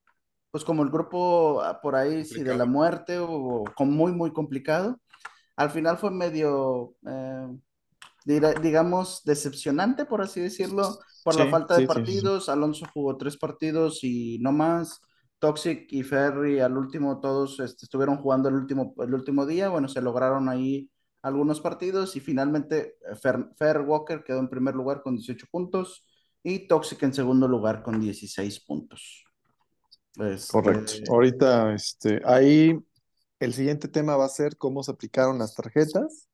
pues 0.49 0.63
como 0.63 0.81
el 0.81 0.89
grupo 0.89 1.61
ah, 1.61 1.81
por 1.81 1.95
ahí, 1.95 2.25
sí, 2.25 2.41
de 2.41 2.57
la 2.57 2.65
muerte 2.65 3.19
o 3.19 3.63
con 3.75 3.91
muy, 3.91 4.11
muy 4.11 4.33
complicado. 4.33 4.99
Al 5.55 5.69
final 5.69 5.99
fue 5.99 6.09
medio, 6.09 6.95
eh, 7.05 7.47
digamos, 8.25 9.21
decepcionante, 9.23 10.05
por 10.05 10.23
así 10.23 10.41
decirlo, 10.41 10.97
por 11.23 11.35
la 11.37 11.47
falta 11.47 11.77
de 11.77 11.87
partidos. 11.87 12.49
Alonso 12.49 12.85
jugó 12.93 13.17
tres 13.17 13.37
partidos 13.37 14.03
y 14.03 14.39
no 14.39 14.51
más. 14.51 15.01
Toxic 15.39 15.91
y 15.91 16.03
Ferry 16.03 16.61
al 16.61 16.77
último, 16.77 17.19
todos 17.19 17.59
este, 17.59 17.85
estuvieron 17.85 18.15
jugando 18.15 18.47
el 18.47 18.55
último, 18.55 18.93
el 18.99 19.13
último 19.13 19.45
día. 19.45 19.67
Bueno, 19.67 19.89
se 19.89 20.01
lograron 20.01 20.47
ahí 20.47 20.89
algunos 21.21 21.59
partidos 21.59 22.15
y 22.15 22.21
finalmente 22.21 22.97
eh, 23.11 23.15
Fer, 23.57 23.81
Walker 23.81 24.23
quedó 24.23 24.39
en 24.39 24.49
primer 24.49 24.75
lugar 24.75 25.01
con 25.01 25.15
18 25.15 25.47
puntos 25.51 26.05
y 26.43 26.67
Toxic 26.67 27.01
en 27.03 27.13
segundo 27.13 27.47
lugar 27.47 27.83
con 27.83 27.99
16 27.99 28.59
puntos. 28.61 29.25
Este, 30.17 30.51
Correcto. 30.51 30.93
Ahorita, 31.11 31.73
este, 31.73 32.21
ahí 32.25 32.77
el 33.39 33.53
siguiente 33.53 33.87
tema 33.87 34.15
va 34.15 34.25
a 34.25 34.29
ser 34.29 34.57
cómo 34.57 34.83
se 34.83 34.91
aplicaron 34.91 35.39
las 35.39 35.55
tarjetas 35.55 36.29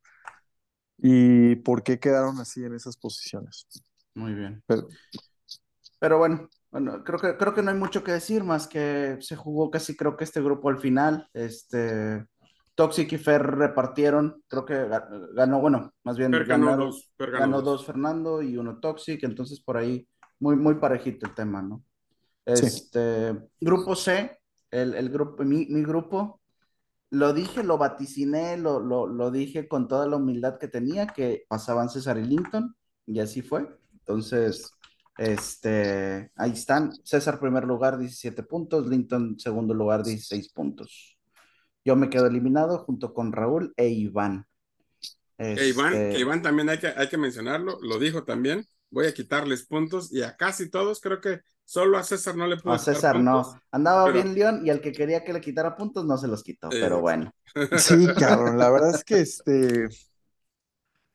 y 0.97 1.55
por 1.57 1.81
qué 1.81 1.99
quedaron 1.99 2.39
así 2.39 2.63
en 2.63 2.75
esas 2.75 2.97
posiciones. 2.97 3.67
Muy 4.15 4.33
bien. 4.33 4.63
Pero, 5.99 6.17
bueno, 6.17 6.49
bueno, 6.71 7.03
creo 7.03 7.19
que, 7.19 7.37
creo 7.37 7.53
que 7.53 7.61
no 7.61 7.71
hay 7.71 7.77
mucho 7.77 8.03
que 8.03 8.11
decir 8.11 8.43
más 8.43 8.67
que 8.67 9.17
se 9.21 9.35
jugó 9.35 9.71
casi 9.71 9.95
creo 9.95 10.15
que 10.15 10.23
este 10.23 10.41
grupo 10.41 10.69
al 10.69 10.79
final. 10.79 11.27
Este, 11.33 12.25
Toxic 12.75 13.11
y 13.11 13.17
Fer 13.17 13.41
repartieron, 13.41 14.41
creo 14.47 14.65
que 14.65 14.87
ganó, 15.33 15.59
bueno, 15.59 15.93
más 16.03 16.17
bien 16.17 16.31
ganó, 16.31 16.77
dos, 16.77 17.11
ganó, 17.17 17.61
dos. 17.61 17.85
Fernando 17.85 18.41
y 18.41 18.55
uno 18.55 18.79
Toxic, 18.79 19.21
entonces 19.23 19.59
por 19.59 19.75
ahí 19.75 20.07
muy, 20.39 20.55
muy 20.55 20.75
parejito 20.75 21.27
el 21.27 21.35
tema, 21.35 21.61
¿no? 21.61 21.83
Este, 22.45 23.37
grupo 23.59 23.95
C, 23.95 24.39
el, 24.71 24.95
el 24.95 25.09
grupo, 25.09 25.43
mi, 25.43 25.65
mi 25.65 25.83
grupo, 25.83 26.41
lo 27.11 27.33
dije, 27.33 27.63
lo 27.63 27.77
vaticiné, 27.77 28.57
lo, 28.57 28.79
lo, 28.79 29.07
lo, 29.07 29.31
dije 29.31 29.67
con 29.67 29.87
toda 29.87 30.07
la 30.07 30.17
humildad 30.17 30.57
que 30.57 30.67
tenía, 30.67 31.07
que 31.07 31.45
pasaban 31.47 31.89
César 31.89 32.17
y 32.17 32.23
Linton, 32.23 32.75
y 33.05 33.19
así 33.19 33.41
fue. 33.41 33.67
Entonces, 34.09 34.71
este, 35.19 36.31
ahí 36.35 36.51
están. 36.51 36.91
César 37.03 37.39
primer 37.39 37.65
lugar, 37.65 37.99
17 37.99 38.41
puntos, 38.41 38.87
Linton 38.87 39.37
segundo 39.37 39.75
lugar, 39.75 40.03
16 40.03 40.51
puntos. 40.51 41.15
Yo 41.85 41.95
me 41.95 42.09
quedo 42.09 42.25
eliminado 42.25 42.79
junto 42.79 43.13
con 43.13 43.31
Raúl 43.31 43.71
e 43.77 43.89
Iván. 43.89 44.47
E 45.37 45.67
Iván, 45.67 45.93
este 45.93 46.19
Iván 46.19 46.41
también 46.41 46.69
hay 46.69 46.79
que, 46.79 46.87
hay 46.87 47.07
que 47.07 47.17
mencionarlo, 47.19 47.77
lo 47.83 47.99
dijo 47.99 48.23
también, 48.23 48.65
voy 48.89 49.05
a 49.05 49.13
quitarles 49.13 49.67
puntos 49.67 50.11
y 50.11 50.23
a 50.23 50.35
casi 50.35 50.71
todos 50.71 50.99
creo 50.99 51.21
que 51.21 51.41
Solo 51.69 51.99
a 51.99 52.03
César 52.03 52.35
no 52.35 52.47
le 52.47 52.57
pudo. 52.57 52.73
A 52.73 52.79
César 52.79 53.19
no. 53.19 53.61
Andaba 53.69 54.11
bien 54.11 54.33
León 54.33 54.65
y 54.65 54.71
al 54.71 54.81
que 54.81 54.91
quería 54.91 55.23
que 55.23 55.33
le 55.33 55.39
quitara 55.39 55.75
puntos 55.75 56.03
no 56.03 56.17
se 56.17 56.27
los 56.27 56.41
quitó, 56.41 56.67
pero 56.69 56.97
eh. 56.97 57.01
bueno. 57.01 57.31
Sí, 57.77 58.07
cabrón. 58.17 58.57
La 58.57 58.71
verdad 58.71 58.95
es 58.95 59.03
que 59.03 59.19
este. 59.19 59.87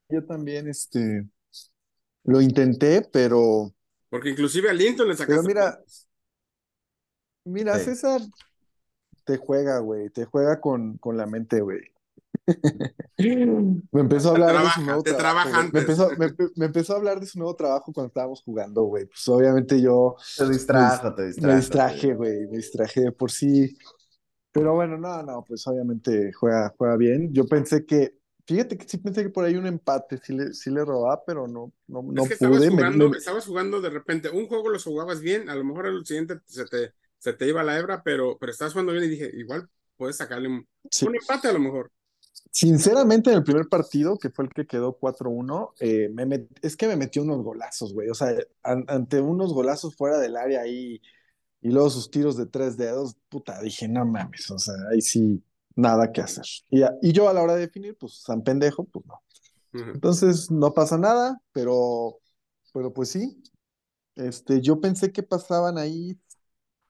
Yo 0.09 0.25
también, 0.25 0.69
este. 0.69 1.27
Lo 2.25 2.41
intenté, 2.41 3.03
pero. 3.13 3.73
Porque 4.09 4.31
inclusive 4.31 4.71
a 4.71 4.73
Linton 4.73 5.09
le 5.09 5.17
sacaste. 5.17 5.35
Pero 5.35 5.43
mira. 5.43 5.79
Mira, 7.45 7.79
César 7.79 8.23
te 9.25 9.37
juega, 9.37 9.79
güey. 9.79 10.11
Te 10.11 10.25
juega 10.25 10.61
con, 10.61 10.97
con 10.99 11.17
la 11.17 11.27
mente, 11.27 11.61
güey. 11.61 11.81
me 13.93 14.01
empezó 14.01 14.29
a 14.29 14.33
hablar 14.33 14.63
de 14.63 14.71
su 14.71 14.83
nuevo 14.83 15.03
trabajo. 15.03 15.51
Me 15.73 15.81
empezó, 15.81 16.11
me, 16.57 16.67
empezó, 16.67 16.93
a 16.93 16.97
hablar 16.97 17.21
de 17.21 17.27
su 17.27 17.39
nuevo 17.39 17.55
trabajo 17.55 17.93
cuando 17.93 18.09
estábamos 18.09 18.43
jugando, 18.43 18.83
güey. 18.83 19.07
Pues 19.07 19.27
obviamente 19.29 19.81
yo. 19.81 20.17
Te 20.37 20.49
distrajo, 20.49 21.15
te 21.15 21.27
distrajo. 21.27 21.49
Me 21.49 21.57
distraje, 21.57 22.15
güey. 22.15 22.47
Me 22.49 22.57
distraje 22.57 23.01
de 23.03 23.13
por 23.13 23.31
sí. 23.31 23.77
Pero 24.53 24.75
bueno, 24.75 24.99
no, 24.99 25.23
no, 25.23 25.45
pues 25.45 25.67
obviamente 25.67 26.33
juega, 26.33 26.75
juega 26.77 26.97
bien. 26.97 27.33
Yo 27.33 27.47
pensé 27.47 27.85
que. 27.85 28.19
Fíjate 28.47 28.77
que 28.77 28.87
sí 28.87 28.99
pensé 28.99 29.23
que 29.23 29.31
por 29.31 29.45
ahí 29.45 29.57
un 29.57 29.67
empate 29.67 30.19
sí 30.19 30.35
le, 30.35 30.53
sí 30.53 30.71
le 30.71 30.85
robaba, 30.85 31.25
pero 31.25 31.49
no, 31.49 31.73
no, 31.87 32.03
no 32.03 32.23
es 32.25 32.29
que 32.29 32.37
pude. 32.37 32.67
Estabas 32.67 32.71
jugando, 32.71 33.17
estabas 33.17 33.47
jugando 33.47 33.81
de 33.81 33.91
repente, 33.91 34.29
un 34.29 34.47
juego 34.47 34.69
lo 34.69 34.79
jugabas 34.79 35.21
bien, 35.21 35.49
a 35.49 35.55
lo 35.55 35.65
mejor 35.65 35.87
el 35.87 36.05
siguiente 36.05 36.41
se 36.47 36.67
te, 36.67 36.93
se 37.19 37.33
te 37.33 37.49
iba 37.49 37.63
la 37.63 37.79
hebra, 37.79 38.03
pero, 38.03 38.37
pero 38.39 38.53
estabas 38.53 38.73
jugando 38.75 38.93
bien 38.93 39.05
y 39.05 39.09
dije, 39.09 39.31
igual 39.35 39.69
puedes 39.97 40.17
sacarle 40.17 40.49
un, 40.49 40.67
un 41.07 41.15
empate 41.17 41.49
a 41.49 41.53
lo 41.53 41.61
mejor. 41.61 41.91
Sinceramente, 42.51 43.31
en 43.31 43.39
el 43.39 43.45
primer 43.45 43.69
partido, 43.69 44.19
que 44.19 44.31
fue 44.31 44.45
el 44.45 44.53
que 44.53 44.67
quedó 44.67 44.97
4-1, 44.99 45.73
eh, 45.81 46.09
es 46.63 46.77
que 46.77 46.87
me 46.87 46.97
metió 46.97 47.23
unos 47.23 47.43
golazos, 47.43 47.93
güey. 47.93 48.09
O 48.11 48.15
sea, 48.15 48.33
ante 48.63 49.21
unos 49.21 49.53
golazos 49.53 49.97
fuera 49.97 50.19
del 50.19 50.37
área 50.37 50.61
ahí 50.61 51.01
y 51.65 51.71
luego 51.71 51.89
sus 51.89 52.11
tiros 52.11 52.37
de 52.37 52.45
tres 52.45 52.77
dedos, 52.77 53.17
puta, 53.31 53.61
dije, 53.63 53.89
no 53.89 54.05
mames, 54.05 54.51
o 54.51 54.59
sea, 54.59 54.75
ahí 54.93 55.01
sí, 55.01 55.43
nada 55.75 56.13
que 56.13 56.21
hacer. 56.21 56.45
Y, 56.71 56.83
y 57.03 57.13
yo 57.13 57.29
a 57.29 57.33
la 57.33 57.43
hora 57.43 57.55
de 57.55 57.63
definir, 57.63 57.97
pues, 57.97 58.23
San 58.23 58.43
Pendejo, 58.43 58.85
pues 58.85 59.05
no. 59.07 59.21
Entonces, 59.73 60.51
no 60.51 60.73
pasa 60.73 60.97
nada, 60.97 61.41
pero, 61.53 62.19
pero 62.73 62.93
pues 62.93 63.11
sí. 63.11 63.43
Este, 64.15 64.61
yo 64.61 64.81
pensé 64.81 65.11
que 65.11 65.23
pasaban 65.25 65.79
ahí 65.79 66.19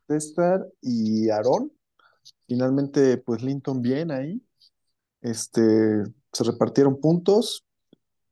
César 0.06 0.66
y 0.82 1.30
Aarón. 1.30 1.72
Finalmente, 2.46 3.16
pues 3.18 3.42
Linton 3.42 3.80
bien 3.80 4.10
ahí. 4.10 4.42
Este, 5.22 5.62
se 6.32 6.44
repartieron 6.44 7.00
puntos 7.00 7.64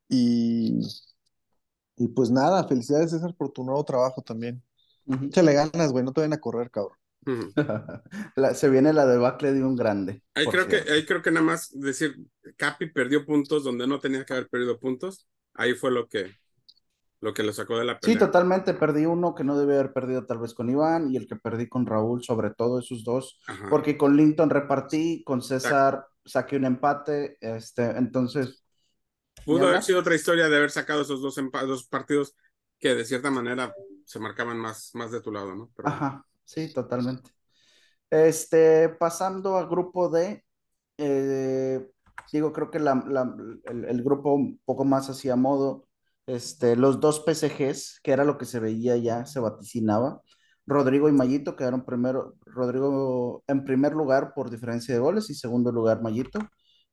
y, 0.09 0.78
y 1.97 2.09
pues 2.09 2.30
nada, 2.30 2.68
felicidades 2.68 3.11
César 3.11 3.35
por 3.35 3.50
tu 3.50 3.64
nuevo 3.64 3.85
trabajo 3.85 4.21
también. 4.21 4.62
Uh 5.06 5.25
Échale 5.26 5.54
ganas, 5.54 5.92
güey, 5.92 6.04
no 6.04 6.12
te 6.12 6.21
vayan 6.21 6.35
a 6.35 6.40
correr, 6.40 6.71
cabrón. 6.71 6.99
se 8.55 8.69
viene 8.69 8.93
la 8.93 9.07
debacle 9.07 9.52
de 9.52 9.64
un 9.64 9.76
grande. 9.76 10.23
Ahí 10.35 10.47
creo, 10.47 10.67
que, 10.67 10.76
ahí 10.91 11.05
creo 11.05 11.23
que 11.23 11.31
nada 11.31 11.45
más 11.45 11.71
decir, 11.73 12.17
Capi 12.57 12.91
perdió 12.91 13.25
puntos 13.25 13.64
donde 13.64 13.87
no 13.87 14.00
tenía 14.00 14.25
que 14.25 14.33
haber 14.33 14.49
perdido 14.49 14.79
puntos. 14.79 15.29
Ahí 15.55 15.75
fue 15.75 15.91
lo 15.91 16.09
que, 16.09 16.35
lo 17.21 17.33
que 17.35 17.43
lo 17.43 17.52
sacó 17.52 17.79
de 17.79 17.85
la 17.85 17.99
pelea. 17.99 18.14
Sí, 18.14 18.19
totalmente. 18.19 18.75
Perdí 18.75 19.07
uno 19.07 19.35
que 19.35 19.45
no 19.45 19.59
debía 19.59 19.76
haber 19.81 19.93
perdido 19.93 20.26
tal 20.26 20.38
vez 20.38 20.55
con 20.55 20.71
Iván 20.71 21.11
y 21.11 21.17
el 21.17 21.26
que 21.26 21.37
perdí 21.37 21.69
con 21.69 21.87
Raúl, 21.87 22.23
sobre 22.25 22.50
todo 22.50 22.79
esos 22.79 23.05
dos, 23.05 23.38
porque 23.71 23.97
con 23.97 24.17
Linton 24.17 24.50
repartí, 24.50 25.23
con 25.25 25.43
César 25.43 26.07
saqué 26.25 26.57
un 26.57 26.64
empate, 26.64 27.38
este, 27.41 27.85
entonces... 27.85 28.64
Pudo 29.45 29.69
haber 29.69 29.83
sido 29.83 30.00
otra 30.00 30.14
historia 30.14 30.49
de 30.49 30.57
haber 30.57 30.71
sacado 30.71 31.02
esos 31.02 31.21
dos, 31.21 31.35
dos 31.35 31.88
partidos 31.88 32.37
que 32.79 32.95
de 32.95 33.05
cierta 33.05 33.31
manera 33.31 33.75
se 34.05 34.19
marcaban 34.19 34.59
más, 34.59 34.91
más 34.95 35.11
de 35.11 35.21
tu 35.21 35.33
lado, 35.33 35.55
¿no? 35.55 35.71
Ajá, 35.85 36.25
sí, 36.54 36.73
totalmente. 36.73 37.30
Este, 38.11 38.88
pasando 38.90 39.56
al 39.56 39.68
grupo 39.68 40.09
D, 40.09 40.44
eh, 40.99 41.90
digo, 42.32 42.52
creo 42.52 42.71
que 42.71 42.78
el, 42.78 44.04
grupo 44.04 44.35
un 44.35 44.61
poco 44.64 44.85
más 44.85 45.09
hacia 45.11 45.37
modo, 45.37 45.88
este, 46.26 46.76
los 46.76 47.00
dos 47.00 47.25
PSGs, 47.26 48.00
que 48.02 48.12
era 48.12 48.25
lo 48.25 48.38
que 48.38 48.47
se 48.47 48.61
veía 48.61 48.97
ya, 48.97 49.26
se 49.26 49.40
vaticinaba, 49.40 50.23
Rodrigo 50.66 51.09
y 51.09 51.12
Mayito 51.12 51.56
quedaron 51.56 51.85
primero, 51.85 52.35
Rodrigo 52.47 53.44
en 53.49 53.64
primer 53.64 53.92
lugar 53.94 54.32
por 54.35 54.50
diferencia 54.50 54.94
de 54.94 55.00
goles 55.00 55.30
y 55.30 55.35
segundo 55.35 55.73
lugar 55.73 56.02
Mayito, 56.02 56.38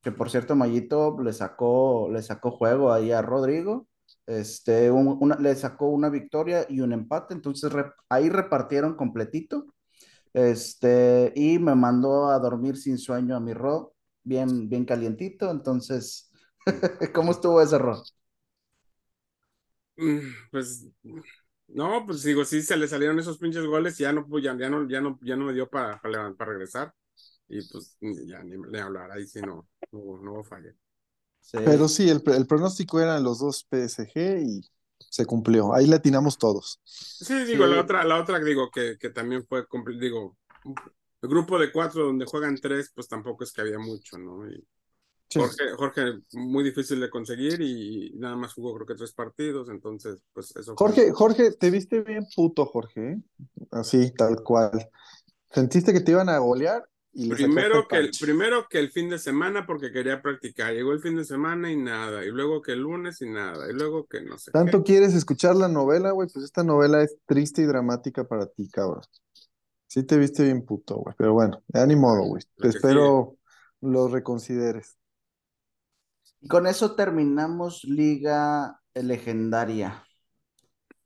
que 0.01 0.11
por 0.11 0.29
cierto 0.29 0.55
Mayito 0.55 1.17
le 1.21 1.33
sacó, 1.33 2.09
le 2.11 2.21
sacó 2.23 2.51
juego 2.51 2.91
ahí 2.93 3.11
a 3.11 3.21
Rodrigo. 3.21 3.87
Este, 4.29 4.91
le 5.39 5.55
sacó 5.55 5.88
una 5.89 6.09
victoria 6.09 6.63
y 6.69 6.81
un 6.81 6.93
empate, 6.93 7.33
entonces 7.33 7.71
ahí 8.09 8.29
repartieron 8.29 8.95
completito. 8.95 9.74
Este, 10.33 11.33
y 11.36 11.57
me 11.57 11.74
mandó 11.74 12.29
a 12.29 12.38
dormir 12.38 12.77
sin 12.77 13.00
sueño 13.00 13.36
a 13.36 13.39
mi 13.39 13.53
Ro, 13.53 13.95
bien, 14.24 14.69
bien 14.69 14.86
calientito. 14.86 15.50
Entonces, 15.50 16.31
¿cómo 17.15 17.31
estuvo 17.31 17.59
ese 17.59 17.79
Ro? 17.79 18.03
Mm, 19.98 20.19
pues, 20.51 20.88
no, 21.67 22.05
pues 22.05 22.21
digo, 22.21 22.45
sí 22.45 22.62
se 22.62 22.77
le 22.77 22.88
salieron 22.88 23.17
esos 23.17 23.39
pinches 23.39 23.65
goles 23.65 24.00
y 24.00 24.03
ya 24.03 24.13
no, 24.13 24.27
ya, 24.38 24.55
ya 24.55 24.69
no, 24.69 24.88
ya 24.88 25.01
no, 25.01 25.17
ya 25.24 25.36
no 25.36 25.45
me 25.45 25.53
dio 25.53 25.67
para, 25.67 26.00
para, 26.00 26.31
regresar. 26.45 26.93
Y 27.48 27.67
pues 27.67 27.98
ya 28.27 28.43
ni, 28.43 28.57
le 28.71 28.79
hablar, 28.79 29.12
ahí 29.12 29.25
sí 29.25 29.41
no, 29.41 29.67
no, 29.91 30.21
no 30.21 30.43
fallé. 30.43 30.75
Pero 31.51 31.87
sí, 31.87 32.09
el, 32.09 32.21
el, 32.25 32.45
pronóstico 32.45 32.99
eran 32.99 33.23
los 33.23 33.39
dos 33.39 33.65
PSG 33.69 34.41
y 34.41 34.61
se 35.09 35.25
cumplió. 35.25 35.73
Ahí 35.73 35.87
latinamos 35.87 36.37
todos. 36.37 36.79
Sí, 36.83 37.43
digo, 37.45 37.65
la 37.65 37.81
otra, 37.81 38.03
la 38.03 38.21
otra 38.21 38.39
digo 38.39 38.69
que, 38.69 38.97
que 38.99 39.09
también 39.09 39.45
fue, 39.47 39.65
digo, 39.99 40.37
el 41.21 41.29
grupo 41.29 41.57
de 41.57 41.71
cuatro 41.71 42.05
donde 42.05 42.25
juegan 42.25 42.55
tres, 42.55 42.91
pues 42.93 43.07
tampoco 43.07 43.43
es 43.43 43.51
que 43.51 43.61
había 43.61 43.79
mucho, 43.79 44.17
¿no? 44.17 44.43
Jorge, 45.31 45.63
Jorge, 45.77 46.19
muy 46.33 46.63
difícil 46.63 46.99
de 46.99 47.09
conseguir 47.09 47.61
y 47.61 48.13
nada 48.15 48.35
más 48.35 48.53
jugó 48.53 48.73
creo 48.73 48.87
que 48.87 48.95
tres 48.95 49.13
partidos, 49.13 49.69
entonces, 49.69 50.23
pues 50.33 50.55
eso. 50.55 50.73
Jorge, 50.75 51.11
Jorge, 51.11 51.51
te 51.51 51.69
viste 51.69 52.01
bien 52.01 52.25
puto, 52.35 52.65
Jorge, 52.65 53.11
¿eh? 53.11 53.21
así, 53.71 54.11
tal 54.11 54.41
cual. 54.43 54.89
¿Sentiste 55.51 55.93
que 55.93 55.99
te 55.99 56.11
iban 56.11 56.29
a 56.29 56.39
golear? 56.39 56.83
Primero 57.27 57.88
que, 57.88 57.97
el, 57.97 58.11
primero 58.19 58.67
que 58.69 58.79
el 58.79 58.91
fin 58.91 59.09
de 59.09 59.19
semana 59.19 59.65
porque 59.65 59.91
quería 59.91 60.21
practicar. 60.21 60.73
Llegó 60.73 60.93
el 60.93 61.01
fin 61.01 61.15
de 61.17 61.25
semana 61.25 61.71
y 61.71 61.75
nada. 61.75 62.23
Y 62.23 62.29
luego 62.29 62.61
que 62.61 62.73
el 62.73 62.79
lunes 62.79 63.21
y 63.21 63.29
nada. 63.29 63.69
Y 63.69 63.73
luego 63.73 64.05
que 64.05 64.21
no 64.21 64.38
sé. 64.38 64.51
¿Tanto 64.51 64.83
quieres 64.83 65.13
escuchar 65.13 65.55
la 65.55 65.67
novela, 65.67 66.11
güey? 66.11 66.29
Pues 66.31 66.45
esta 66.45 66.63
novela 66.63 67.03
es 67.03 67.17
triste 67.25 67.61
y 67.61 67.65
dramática 67.65 68.23
para 68.23 68.45
ti, 68.45 68.69
cabrón. 68.69 69.03
Sí 69.88 70.03
te 70.03 70.17
viste 70.17 70.43
bien 70.43 70.63
puto, 70.65 70.97
güey. 70.97 71.15
Pero 71.17 71.33
bueno, 71.33 71.63
ya 71.67 71.85
ni 71.85 71.95
modo, 71.95 72.23
güey. 72.23 72.43
Te 72.57 72.69
espero 72.69 73.38
lo 73.81 74.07
reconsideres. 74.07 74.97
Y 76.41 76.47
con 76.47 76.67
eso 76.67 76.95
terminamos 76.95 77.83
Liga 77.83 78.79
Legendaria. 78.93 80.05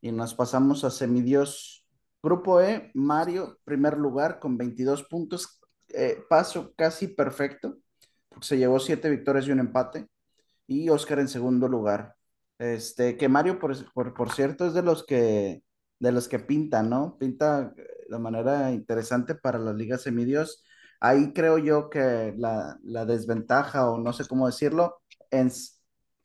Y 0.00 0.12
nos 0.12 0.34
pasamos 0.34 0.84
a 0.84 0.90
Semidios. 0.90 1.86
Grupo 2.22 2.60
E, 2.60 2.90
Mario, 2.94 3.58
primer 3.64 3.98
lugar 3.98 4.38
con 4.38 4.56
22 4.56 5.04
puntos. 5.04 5.60
Eh, 5.96 6.24
paso 6.28 6.74
casi 6.76 7.08
perfecto. 7.08 7.78
Se 8.40 8.58
llevó 8.58 8.80
siete 8.80 9.10
victorias 9.10 9.46
y 9.46 9.52
un 9.52 9.60
empate. 9.60 10.08
Y 10.66 10.88
Oscar 10.90 11.20
en 11.20 11.28
segundo 11.28 11.68
lugar. 11.68 12.16
Este, 12.58 13.16
que 13.16 13.28
Mario, 13.28 13.58
por, 13.58 14.14
por, 14.14 14.32
cierto, 14.32 14.66
es 14.66 14.74
de 14.74 14.82
los 14.82 15.04
que 15.06 15.62
de 16.00 16.12
los 16.12 16.28
que 16.28 16.38
pinta, 16.40 16.82
¿no? 16.82 17.16
Pinta 17.18 17.72
de 18.08 18.18
manera 18.18 18.72
interesante 18.72 19.34
para 19.34 19.58
las 19.58 19.74
ligas 19.76 20.02
semidios. 20.02 20.64
Ahí 21.00 21.32
creo 21.32 21.58
yo 21.58 21.90
que 21.90 22.34
la, 22.38 22.78
desventaja, 23.06 23.90
o 23.90 23.98
no 23.98 24.12
sé 24.12 24.26
cómo 24.26 24.46
decirlo, 24.46 25.00
en, 25.30 25.50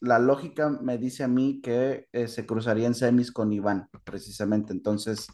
la 0.01 0.19
lógica 0.19 0.69
me 0.69 0.97
dice 0.97 1.23
a 1.23 1.27
mí 1.27 1.61
que 1.61 2.07
eh, 2.13 2.27
se 2.27 2.45
cruzaría 2.45 2.87
en 2.87 2.95
semis 2.95 3.31
con 3.31 3.53
Iván, 3.53 3.89
precisamente. 4.03 4.73
Entonces, 4.73 5.27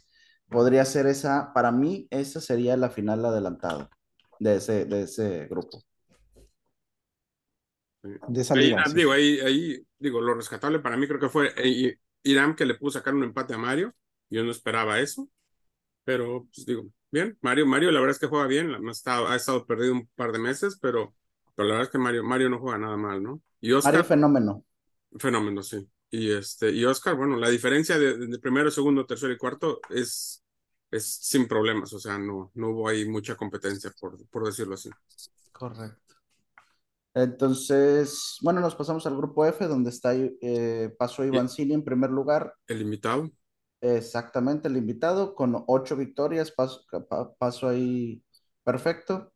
podría 0.48 0.84
ser 0.84 1.06
esa, 1.06 1.52
para 1.54 1.72
mí, 1.72 2.06
esa 2.10 2.40
sería 2.40 2.76
la 2.76 2.90
final 2.90 3.24
adelantada 3.24 3.90
de 4.38 4.56
ese, 4.56 4.84
de 4.84 5.02
ese 5.02 5.46
grupo. 5.46 5.82
De 8.02 8.40
esa 8.40 8.54
ahí, 8.54 8.74
Digo, 8.94 9.12
ahí, 9.12 9.40
ahí, 9.40 9.86
digo, 9.98 10.20
lo 10.20 10.34
rescatable 10.34 10.78
para 10.78 10.96
mí 10.96 11.06
creo 11.08 11.20
que 11.20 11.28
fue 11.28 11.52
eh, 11.56 11.98
Irán 12.22 12.54
que 12.54 12.66
le 12.66 12.74
pudo 12.74 12.92
sacar 12.92 13.14
un 13.14 13.24
empate 13.24 13.54
a 13.54 13.58
Mario. 13.58 13.94
Yo 14.30 14.44
no 14.44 14.50
esperaba 14.50 15.00
eso. 15.00 15.28
Pero, 16.04 16.46
pues 16.54 16.64
digo, 16.66 16.86
bien, 17.10 17.36
Mario, 17.42 17.66
Mario 17.66 17.90
la 17.90 18.00
verdad 18.00 18.14
es 18.14 18.20
que 18.20 18.28
juega 18.28 18.46
bien, 18.46 18.72
ha 18.72 18.90
estado, 18.92 19.26
ha 19.26 19.34
estado 19.34 19.66
perdido 19.66 19.92
un 19.92 20.08
par 20.14 20.30
de 20.30 20.38
meses, 20.38 20.78
pero, 20.80 21.16
pero 21.56 21.66
la 21.66 21.74
verdad 21.74 21.88
es 21.88 21.92
que 21.92 21.98
Mario, 21.98 22.22
Mario 22.22 22.48
no 22.48 22.60
juega 22.60 22.78
nada 22.78 22.96
mal, 22.96 23.20
¿no? 23.20 23.42
Y 23.60 23.72
Oscar, 23.72 23.94
Mario 23.94 24.04
fenómeno. 24.04 24.64
Fenómeno, 25.18 25.62
sí. 25.64 25.88
Y 26.10 26.30
este, 26.30 26.70
y 26.70 26.84
Oscar, 26.84 27.16
bueno, 27.16 27.36
la 27.36 27.48
diferencia 27.48 27.98
de, 27.98 28.16
de, 28.16 28.38
primero, 28.38 28.70
segundo, 28.70 29.04
tercero 29.04 29.32
y 29.32 29.36
cuarto 29.36 29.80
es, 29.90 30.44
es 30.90 31.06
sin 31.06 31.48
problemas, 31.48 31.92
o 31.92 31.98
sea, 31.98 32.18
no, 32.18 32.50
no 32.54 32.70
hubo 32.70 32.88
ahí 32.88 33.08
mucha 33.08 33.36
competencia, 33.36 33.92
por, 34.00 34.24
por 34.28 34.46
decirlo 34.46 34.74
así. 34.74 34.90
Correcto. 35.52 36.14
Entonces, 37.14 38.36
bueno, 38.42 38.60
nos 38.60 38.74
pasamos 38.74 39.06
al 39.06 39.16
grupo 39.16 39.46
F, 39.46 39.66
donde 39.66 39.88
está, 39.88 40.14
eh, 40.14 40.94
pasó 40.98 41.24
Iván 41.24 41.48
Cini 41.48 41.72
en 41.72 41.82
primer 41.82 42.10
lugar. 42.10 42.54
El 42.66 42.82
invitado. 42.82 43.30
Exactamente, 43.80 44.68
el 44.68 44.76
invitado 44.76 45.34
con 45.34 45.64
ocho 45.66 45.96
victorias, 45.96 46.50
paso, 46.50 46.84
paso 47.38 47.68
ahí 47.68 48.22
perfecto. 48.62 49.32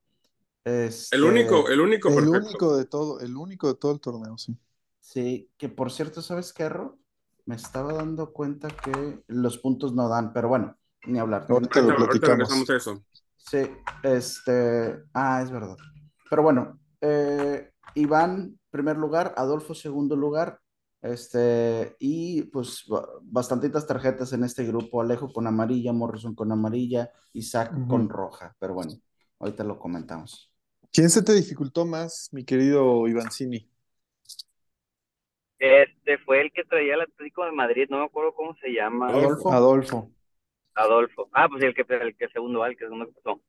Este, 0.62 1.16
el 1.16 1.24
único, 1.24 1.68
el 1.68 1.80
único, 1.80 2.10
el 2.10 2.28
único 2.28 2.76
de 2.76 2.84
todo, 2.84 3.20
el 3.20 3.34
único 3.36 3.68
de 3.68 3.74
todo 3.76 3.92
el 3.92 4.00
torneo, 4.00 4.36
sí. 4.36 4.54
Sí, 5.00 5.50
que 5.56 5.68
por 5.68 5.90
cierto, 5.90 6.20
¿sabes 6.20 6.52
qué, 6.52 6.64
error? 6.64 6.98
Me 7.46 7.56
estaba 7.56 7.94
dando 7.94 8.32
cuenta 8.32 8.68
que 8.68 9.22
los 9.28 9.56
puntos 9.56 9.94
no 9.94 10.08
dan, 10.08 10.32
pero 10.32 10.48
bueno, 10.48 10.76
ni 11.06 11.18
hablar. 11.18 11.46
Ahorita 11.48 11.80
lo 11.82 11.96
platicamos. 11.96 12.70
eso. 12.70 13.04
Sí, 13.36 13.70
este, 14.02 15.02
ah, 15.14 15.40
es 15.42 15.50
verdad. 15.50 15.76
Pero 16.28 16.42
bueno, 16.42 16.78
eh, 17.00 17.70
Iván, 17.94 18.58
primer 18.70 18.96
lugar, 18.96 19.34
Adolfo, 19.36 19.74
segundo 19.74 20.14
lugar, 20.14 20.60
este, 21.02 21.96
y 21.98 22.42
pues 22.42 22.84
bastantitas 23.22 23.86
tarjetas 23.86 24.32
en 24.32 24.44
este 24.44 24.64
grupo, 24.64 25.00
Alejo 25.00 25.32
con 25.32 25.46
amarilla, 25.46 25.92
Morrison 25.92 26.34
con 26.34 26.52
amarilla, 26.52 27.10
Isaac 27.32 27.72
con 27.88 28.08
roja, 28.08 28.54
pero 28.58 28.74
bueno, 28.74 28.92
ahorita 29.38 29.64
lo 29.64 29.78
comentamos. 29.78 30.52
¿Quién 30.92 31.08
se 31.08 31.22
te 31.22 31.32
dificultó 31.32 31.86
más, 31.86 32.28
mi 32.32 32.44
querido 32.44 33.08
Ivancini? 33.08 33.68
Este 35.58 36.18
fue 36.24 36.42
el 36.42 36.52
que 36.52 36.64
traía 36.64 36.94
el 36.94 37.02
Atlético 37.02 37.44
de 37.44 37.52
Madrid, 37.52 37.86
no 37.90 37.98
me 37.98 38.04
acuerdo 38.04 38.34
cómo 38.34 38.54
se 38.56 38.68
llama. 38.68 39.08
Adolfo. 39.08 39.52
Adolfo. 39.52 40.10
Adolfo. 40.74 41.28
Ah, 41.32 41.48
pues 41.48 41.62
el 41.62 41.74
que 41.74 41.84
el 41.88 42.16
que 42.16 42.28
segundo, 42.28 42.64
el 42.64 42.76
que 42.76 42.84
segundo 42.84 43.06
que 43.06 43.12
pasó. 43.12 43.40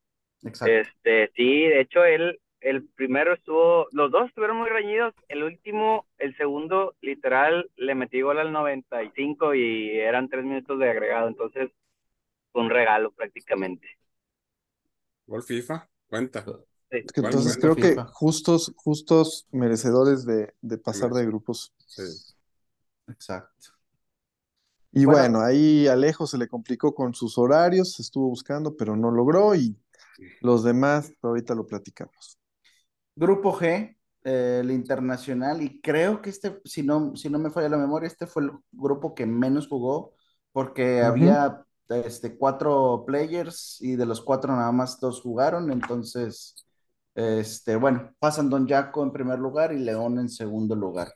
Exacto. 0.44 0.72
Este, 0.72 1.30
sí, 1.34 1.62
de 1.68 1.80
hecho 1.80 2.04
él 2.04 2.40
el 2.62 2.88
primero 2.88 3.34
estuvo, 3.34 3.88
los 3.90 4.10
dos 4.10 4.28
estuvieron 4.28 4.56
muy 4.56 4.68
reñidos, 4.68 5.14
el 5.28 5.42
último, 5.42 6.06
el 6.18 6.36
segundo, 6.36 6.94
literal, 7.00 7.70
le 7.76 7.94
metí 7.94 8.20
gol 8.20 8.38
al 8.38 8.52
95 8.52 9.54
y 9.54 9.90
eran 9.98 10.28
tres 10.28 10.44
minutos 10.44 10.78
de 10.78 10.90
agregado, 10.90 11.28
entonces 11.28 11.70
fue 12.52 12.62
un 12.62 12.70
regalo 12.70 13.10
prácticamente. 13.10 13.88
Gol 15.26 15.42
FIFA, 15.42 15.88
cuenta. 16.06 16.44
entonces 16.90 17.58
creo 17.58 17.74
que 17.74 17.96
justos, 18.12 18.72
justos 18.76 19.48
merecedores 19.50 20.24
de, 20.24 20.78
pasar 20.78 21.10
de 21.10 21.26
grupos. 21.26 21.74
Sí. 21.86 22.02
Exacto. 23.08 23.71
Y 24.92 25.06
bueno, 25.06 25.40
ahí 25.40 25.88
Alejo 25.88 26.26
se 26.26 26.36
le 26.36 26.48
complicó 26.48 26.94
con 26.94 27.14
sus 27.14 27.38
horarios, 27.38 27.98
estuvo 27.98 28.28
buscando, 28.28 28.76
pero 28.76 28.94
no 28.94 29.10
logró 29.10 29.54
y 29.54 29.74
los 30.42 30.62
demás 30.62 31.10
ahorita 31.22 31.54
lo 31.54 31.66
platicamos. 31.66 32.38
Grupo 33.16 33.54
G, 33.54 33.96
eh, 34.24 34.58
el 34.60 34.70
internacional, 34.70 35.62
y 35.62 35.80
creo 35.80 36.20
que 36.20 36.28
este, 36.28 36.60
si 36.64 36.82
no, 36.82 37.16
si 37.16 37.30
no 37.30 37.38
me 37.38 37.50
falla 37.50 37.70
la 37.70 37.78
memoria, 37.78 38.06
este 38.06 38.26
fue 38.26 38.44
el 38.44 38.50
grupo 38.70 39.14
que 39.14 39.24
menos 39.24 39.66
jugó, 39.66 40.14
porque 40.52 41.00
había 41.00 41.64
este, 41.88 42.36
cuatro 42.36 43.04
players 43.06 43.78
y 43.80 43.96
de 43.96 44.04
los 44.04 44.20
cuatro 44.20 44.54
nada 44.54 44.72
más 44.72 45.00
dos 45.00 45.22
jugaron, 45.22 45.72
entonces, 45.72 46.66
este, 47.14 47.76
bueno, 47.76 48.14
pasan 48.18 48.50
Don 48.50 48.68
Jaco 48.68 49.02
en 49.02 49.12
primer 49.12 49.38
lugar 49.38 49.72
y 49.72 49.78
León 49.78 50.18
en 50.18 50.28
segundo 50.28 50.76
lugar. 50.76 51.14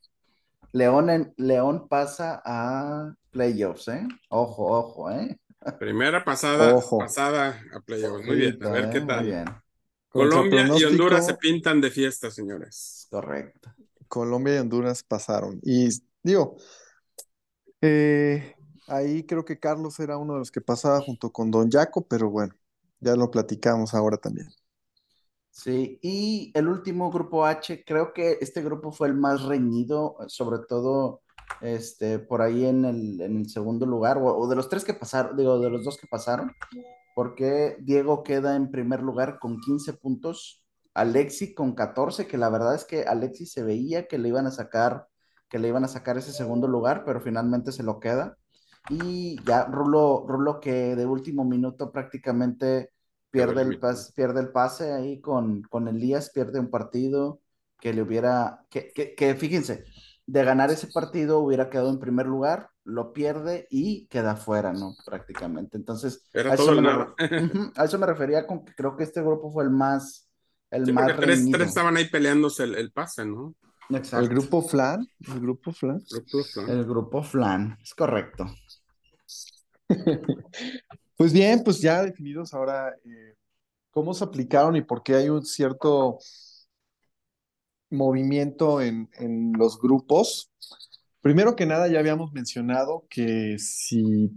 León, 0.73 1.11
en, 1.11 1.35
León 1.37 1.89
pasa 1.89 2.43
a 2.45 3.15
playoffs, 3.37 3.88
¿eh? 3.88 4.09
Ojo, 4.31 4.79
ojo, 4.79 5.11
¿eh? 5.11 5.38
Primera 5.79 6.25
pasada, 6.25 6.81
pasada 6.99 7.61
a 7.75 7.81
playoffs. 7.81 8.25
Muy 8.25 8.37
bien, 8.37 8.64
a 8.64 8.70
ver 8.70 8.90
qué 8.90 9.01
tal. 9.03 9.20
Muy 9.20 9.27
bien. 9.27 9.44
Colombia 10.09 10.66
y 10.79 10.85
Honduras 10.85 11.27
se 11.27 11.35
pintan 11.35 11.81
de 11.81 11.90
fiesta, 11.90 12.31
señores. 12.31 13.07
Correcto. 13.11 13.75
Colombia 14.09 14.57
y 14.57 14.59
Honduras 14.59 15.03
pasaron. 15.03 15.61
Y 15.62 15.88
digo, 16.22 16.57
eh, 17.83 18.55
ahí 18.87 19.25
creo 19.25 19.44
que 19.44 19.59
Carlos 19.59 20.01
era 20.01 20.16
uno 20.16 20.35
de 20.35 20.38
los 20.38 20.51
que 20.51 20.62
pasaba 20.62 21.01
junto 21.03 21.31
con 21.31 21.51
Don 21.51 21.70
Jaco, 21.70 22.07
pero 22.07 22.31
bueno, 22.31 22.55
ya 23.01 23.14
lo 23.16 23.31
platicamos 23.31 23.92
ahora 23.92 24.16
también. 24.16 24.49
Sí, 25.51 25.99
y 26.01 26.53
el 26.55 26.68
último 26.68 27.11
grupo 27.11 27.44
H, 27.44 27.85
creo 27.85 28.14
que 28.14 28.38
este 28.40 28.62
grupo 28.62 28.92
fue 28.92 29.09
el 29.09 29.14
más 29.14 29.42
reñido, 29.42 30.16
sobre 30.29 30.61
todo 30.66 31.22
este, 31.61 32.19
por 32.19 32.43
ahí 32.43 32.67
en 32.67 32.85
el, 32.85 33.21
en 33.21 33.39
el 33.39 33.49
segundo 33.49 33.87
lugar, 33.87 34.19
o, 34.19 34.37
o, 34.37 34.49
de 34.49 34.57
los 34.57 34.69
tres 34.69 34.85
que 34.85 34.95
pasaron, 34.95 35.37
digo, 35.37 35.59
de 35.59 35.71
los 35.71 35.85
dos 35.85 35.97
que 35.99 36.07
pasaron, 36.07 36.53
porque 37.15 37.77
Diego 37.81 38.23
queda 38.23 38.57
en 38.57 38.71
primer 38.71 39.03
lugar 39.03 39.39
con 39.39 39.61
15 39.61 39.95
puntos, 39.95 40.65
Alexi 40.95 41.55
con 41.55 41.75
14, 41.75 42.27
que 42.27 42.39
la 42.39 42.51
verdad 42.51 42.75
es 42.75 42.85
que 42.85 43.03
Alexi 43.03 43.47
se 43.47 43.63
veía 43.63 44.07
que 44.07 44.19
le 44.19 44.29
iban 44.29 44.47
a 44.47 44.51
sacar 44.51 45.09
que 45.49 45.59
le 45.59 45.69
iban 45.69 45.85
a 45.85 45.89
sacar 45.89 46.19
ese 46.19 46.33
segundo 46.33 46.69
lugar, 46.69 47.05
pero 47.05 47.21
finalmente 47.21 47.73
se 47.73 47.83
lo 47.83 48.01
queda. 48.01 48.37
Y 48.89 49.37
ya 49.45 49.65
Rulo, 49.65 50.25
Rulo 50.27 50.61
que 50.61 50.97
de 50.97 51.07
último 51.07 51.45
minuto 51.45 51.93
prácticamente 51.93 52.91
pierde 53.31 53.63
el, 53.63 53.81
pierde 54.15 54.41
el 54.41 54.51
pase 54.51 54.93
ahí 54.93 55.21
con, 55.21 55.63
con 55.63 55.89
Elías, 55.89 56.31
pierde 56.31 56.61
un 56.61 56.71
partido 56.71 57.41
que 57.81 57.93
le 57.93 58.03
hubiera, 58.03 58.65
que, 58.71 58.93
que, 58.93 59.35
fíjense, 59.35 59.85
de 60.27 60.45
ganar 60.45 60.71
ese 60.71 60.89
partido 60.89 61.39
hubiera 61.39 61.71
quedado 61.71 61.91
en 61.91 62.01
primer 62.01 62.27
lugar, 62.27 62.71
lo 62.85 63.12
pierde 63.12 63.67
y 63.71 64.07
queda 64.07 64.37
fuera, 64.37 64.73
¿no? 64.73 64.95
Prácticamente. 65.05 65.77
Entonces, 65.77 66.29
a, 66.35 66.55
eso 66.55 66.73
me, 66.81 66.89
a, 66.89 67.85
eso 67.85 67.99
me, 67.99 68.07
refería 68.07 68.47
con 68.47 68.65
que 68.65 68.75
creo 68.75 68.97
que 68.97 69.05
este 69.05 69.23
grupo 69.23 69.53
fue 69.53 69.65
el 69.65 69.71
más, 69.71 70.29
el 70.71 70.93
más 70.93 71.17
tres, 71.17 71.49
tres, 71.51 71.69
estaban 71.69 71.97
ahí 71.97 72.09
peleándose 72.09 72.65
el, 72.65 72.75
el 72.75 72.93
pase, 72.93 73.25
¿no? 73.25 73.55
Exacto. 73.91 74.19
El 74.19 74.29
grupo 74.29 74.62
Flan, 74.62 75.09
el 75.29 75.41
grupo 75.41 75.73
Flan. 75.73 76.03
El 76.69 76.85
grupo 76.85 77.23
Flan, 77.23 77.79
es 77.81 77.95
correcto. 77.95 78.47
pues 81.17 81.33
bien, 81.33 81.62
pues 81.62 81.81
ya 81.81 82.03
definidos 82.03 82.53
ahora 82.53 82.97
eh, 83.05 83.37
cómo 83.93 84.12
se 84.12 84.25
aplicaron 84.25 84.75
y 84.75 84.83
por 84.83 85.05
qué 85.05 85.15
hay 85.15 85.29
un 85.29 85.45
cierto 85.45 86.19
movimiento 87.90 88.81
en, 88.81 89.11
en 89.18 89.53
los 89.53 89.79
grupos. 89.81 90.51
Primero 91.20 91.57
que 91.57 91.66
nada, 91.66 91.88
ya 91.88 91.99
habíamos 91.99 92.33
mencionado 92.33 93.07
que 93.11 93.57
si 93.59 94.31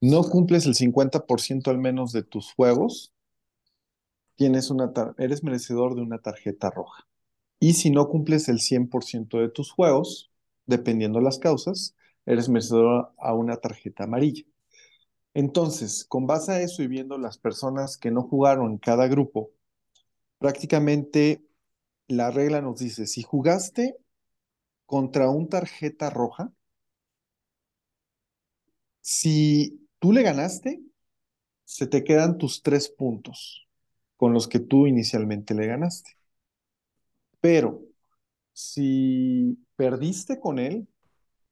no 0.00 0.22
cumples 0.22 0.66
el 0.66 0.74
50% 0.74 1.70
al 1.70 1.78
menos 1.78 2.12
de 2.12 2.22
tus 2.22 2.52
juegos, 2.52 3.12
tienes 4.36 4.70
una 4.70 4.92
eres 5.18 5.42
merecedor 5.42 5.96
de 5.96 6.02
una 6.02 6.18
tarjeta 6.18 6.70
roja. 6.70 7.06
Y 7.60 7.74
si 7.74 7.90
no 7.90 8.08
cumples 8.08 8.48
el 8.48 8.60
100% 8.60 9.38
de 9.38 9.48
tus 9.48 9.72
juegos, 9.72 10.30
dependiendo 10.66 11.20
las 11.20 11.40
causas, 11.40 11.96
eres 12.24 12.48
merecedor 12.48 13.12
a 13.18 13.34
una 13.34 13.56
tarjeta 13.56 14.04
amarilla. 14.04 14.44
Entonces, 15.34 16.04
con 16.04 16.26
base 16.26 16.52
a 16.52 16.60
eso 16.60 16.82
y 16.82 16.86
viendo 16.86 17.18
las 17.18 17.38
personas 17.38 17.96
que 17.96 18.12
no 18.12 18.22
jugaron 18.22 18.72
en 18.72 18.78
cada 18.78 19.08
grupo, 19.08 19.50
prácticamente 20.38 21.44
la 22.08 22.30
regla 22.30 22.60
nos 22.60 22.78
dice, 22.80 23.06
si 23.06 23.22
jugaste 23.22 23.96
contra 24.86 25.30
un 25.30 25.48
tarjeta 25.48 26.10
roja, 26.10 26.52
si 29.00 29.88
tú 29.98 30.12
le 30.12 30.22
ganaste, 30.22 30.82
se 31.64 31.86
te 31.86 32.04
quedan 32.04 32.38
tus 32.38 32.62
tres 32.62 32.88
puntos 32.88 33.68
con 34.16 34.32
los 34.32 34.48
que 34.48 34.58
tú 34.58 34.86
inicialmente 34.86 35.54
le 35.54 35.66
ganaste. 35.66 36.10
Pero 37.40 37.82
si 38.52 39.58
perdiste 39.76 40.40
con 40.40 40.58
él, 40.58 40.88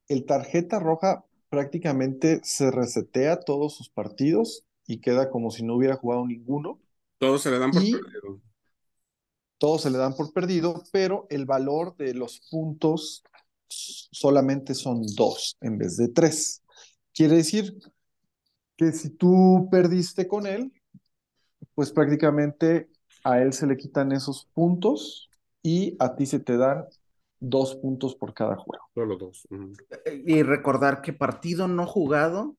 el 0.07 0.25
tarjeta 0.25 0.79
roja 0.79 1.23
prácticamente 1.49 2.41
se 2.43 2.71
resetea 2.71 3.39
todos 3.39 3.75
sus 3.75 3.89
partidos 3.89 4.65
y 4.85 4.99
queda 4.99 5.29
como 5.29 5.51
si 5.51 5.63
no 5.63 5.75
hubiera 5.75 5.95
jugado 5.95 6.25
ninguno. 6.25 6.79
Todos 7.17 7.41
se 7.41 7.51
le 7.51 7.59
dan 7.59 7.71
por 7.71 7.81
perdido. 7.81 8.41
Todos 9.57 9.81
se 9.81 9.89
le 9.89 9.97
dan 9.97 10.15
por 10.15 10.31
perdido, 10.33 10.83
pero 10.91 11.25
el 11.29 11.45
valor 11.45 11.95
de 11.97 12.13
los 12.13 12.41
puntos 12.49 13.23
solamente 13.67 14.73
son 14.73 15.01
dos 15.15 15.57
en 15.61 15.77
vez 15.77 15.97
de 15.97 16.09
tres. 16.09 16.63
Quiere 17.13 17.37
decir 17.37 17.75
que 18.75 18.91
si 18.91 19.09
tú 19.09 19.67
perdiste 19.71 20.27
con 20.27 20.45
él, 20.45 20.71
pues 21.73 21.91
prácticamente 21.91 22.89
a 23.23 23.41
él 23.41 23.53
se 23.53 23.67
le 23.67 23.77
quitan 23.77 24.11
esos 24.11 24.47
puntos 24.53 25.29
y 25.63 25.95
a 25.99 26.15
ti 26.15 26.25
se 26.25 26.39
te 26.39 26.57
dan 26.57 26.85
dos 27.39 27.75
puntos 27.75 28.15
por 28.15 28.33
cada 28.33 28.55
juego. 28.55 28.85
Solo 28.93 29.17
dos. 29.17 29.47
Y 30.25 30.43
recordar 30.43 31.01
que 31.01 31.13
partido 31.13 31.67
no 31.67 31.85
jugado, 31.85 32.55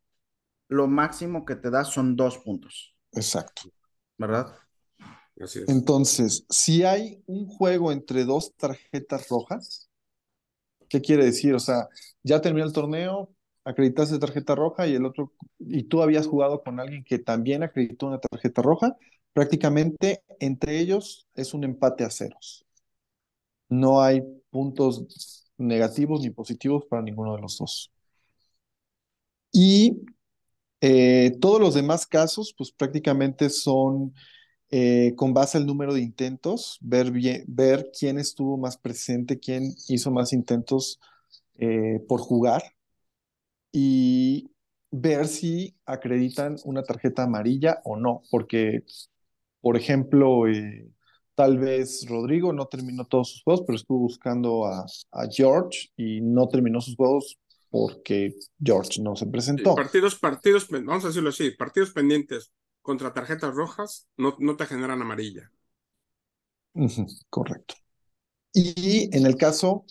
lo 0.68 0.86
máximo 0.86 1.44
que 1.44 1.56
te 1.56 1.70
da 1.70 1.84
son 1.84 2.16
dos 2.16 2.38
puntos. 2.38 2.94
Exacto. 3.12 3.62
¿Verdad? 4.18 4.54
Entonces, 5.66 6.44
si 6.48 6.82
hay 6.84 7.22
un 7.26 7.46
juego 7.46 7.92
entre 7.92 8.24
dos 8.24 8.54
tarjetas 8.56 9.28
rojas, 9.28 9.88
¿qué 10.88 11.00
quiere 11.00 11.24
decir? 11.24 11.54
O 11.54 11.60
sea, 11.60 11.88
ya 12.22 12.40
terminó 12.40 12.66
el 12.66 12.72
torneo, 12.72 13.30
acreditaste 13.64 14.18
tarjeta 14.18 14.54
roja 14.54 14.86
y 14.86 14.94
el 14.94 15.04
otro, 15.04 15.32
y 15.58 15.84
tú 15.84 16.02
habías 16.02 16.26
jugado 16.26 16.62
con 16.62 16.80
alguien 16.80 17.04
que 17.04 17.18
también 17.18 17.62
acreditó 17.62 18.06
una 18.06 18.18
tarjeta 18.18 18.62
roja, 18.62 18.96
prácticamente 19.32 20.22
entre 20.40 20.78
ellos 20.80 21.28
es 21.34 21.54
un 21.54 21.64
empate 21.64 22.04
a 22.04 22.10
ceros. 22.10 22.64
No 23.68 24.00
hay 24.00 24.22
puntos 24.50 25.44
negativos 25.58 26.22
ni 26.22 26.30
positivos 26.30 26.84
para 26.86 27.02
ninguno 27.02 27.34
de 27.36 27.42
los 27.42 27.58
dos. 27.58 27.92
Y 29.52 30.02
eh, 30.80 31.36
todos 31.40 31.60
los 31.60 31.74
demás 31.74 32.06
casos, 32.06 32.54
pues 32.56 32.70
prácticamente 32.72 33.50
son 33.50 34.14
eh, 34.70 35.14
con 35.16 35.34
base 35.34 35.58
al 35.58 35.66
número 35.66 35.94
de 35.94 36.00
intentos, 36.00 36.78
ver, 36.80 37.10
bien, 37.10 37.44
ver 37.46 37.90
quién 37.98 38.18
estuvo 38.18 38.56
más 38.56 38.76
presente, 38.76 39.38
quién 39.38 39.74
hizo 39.88 40.10
más 40.10 40.32
intentos 40.32 41.00
eh, 41.58 42.00
por 42.08 42.20
jugar 42.20 42.62
y 43.72 44.50
ver 44.90 45.26
si 45.26 45.76
acreditan 45.86 46.56
una 46.64 46.82
tarjeta 46.82 47.24
amarilla 47.24 47.80
o 47.84 47.96
no, 47.96 48.22
porque, 48.30 48.84
por 49.60 49.76
ejemplo, 49.76 50.46
Tal 51.38 51.56
vez 51.56 52.04
Rodrigo 52.08 52.52
no 52.52 52.66
terminó 52.66 53.04
todos 53.04 53.30
sus 53.30 53.42
juegos, 53.44 53.62
pero 53.64 53.76
estuvo 53.76 54.00
buscando 54.00 54.66
a, 54.66 54.84
George 55.30 55.88
y 55.96 56.20
no 56.20 56.48
terminó 56.48 56.80
sus 56.80 56.96
juegos 56.96 57.38
porque 57.70 58.34
George 58.60 59.00
no 59.00 59.14
se 59.14 59.24
presentó. 59.28 59.76
partidos, 59.76 60.18
partidos, 60.18 60.66
vamos 60.68 61.04
a 61.04 61.06
decirlo 61.06 61.28
así, 61.28 61.52
partidos 61.52 61.92
pendientes 61.92 62.50
contra 62.88 63.12
tarjetas 63.12 63.54
rojas 63.54 64.08
no, 64.16 64.34
no 64.38 64.56
te 64.56 64.64
generan 64.64 65.02
amarilla. 65.02 65.52
correcto. 67.28 67.74
Y 68.54 69.14
en 69.14 69.26
el 69.26 69.36
caso 69.36 69.84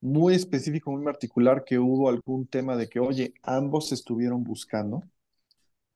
muy 0.00 0.34
específico, 0.34 0.92
muy 0.92 1.04
particular, 1.04 1.64
que 1.64 1.80
hubo 1.80 2.08
algún 2.08 2.46
tema 2.46 2.76
de 2.76 2.88
que, 2.88 3.00
oye, 3.00 3.34
ambos 3.42 3.90
estuvieron 3.90 4.44
buscando, 4.44 5.02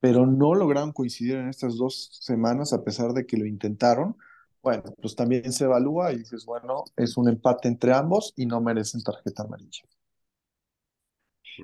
pero 0.00 0.26
no 0.26 0.54
lograron 0.56 0.92
coincidir 0.92 1.36
en 1.36 1.48
estas 1.48 1.76
dos 1.76 2.10
semanas 2.22 2.72
a 2.72 2.82
pesar 2.84 3.12
de 3.12 3.24
que 3.26 3.36
lo 3.36 3.46
intentaron, 3.46 4.16
bueno, 4.62 4.82
pues 5.00 5.14
también 5.14 5.52
se 5.52 5.64
evalúa 5.64 6.12
y 6.12 6.18
dices, 6.18 6.44
bueno, 6.44 6.84
es 6.96 7.16
un 7.16 7.28
empate 7.28 7.68
entre 7.68 7.92
ambos 7.92 8.34
y 8.36 8.46
no 8.46 8.60
merecen 8.60 9.02
tarjeta 9.02 9.44
amarilla. 9.44 9.82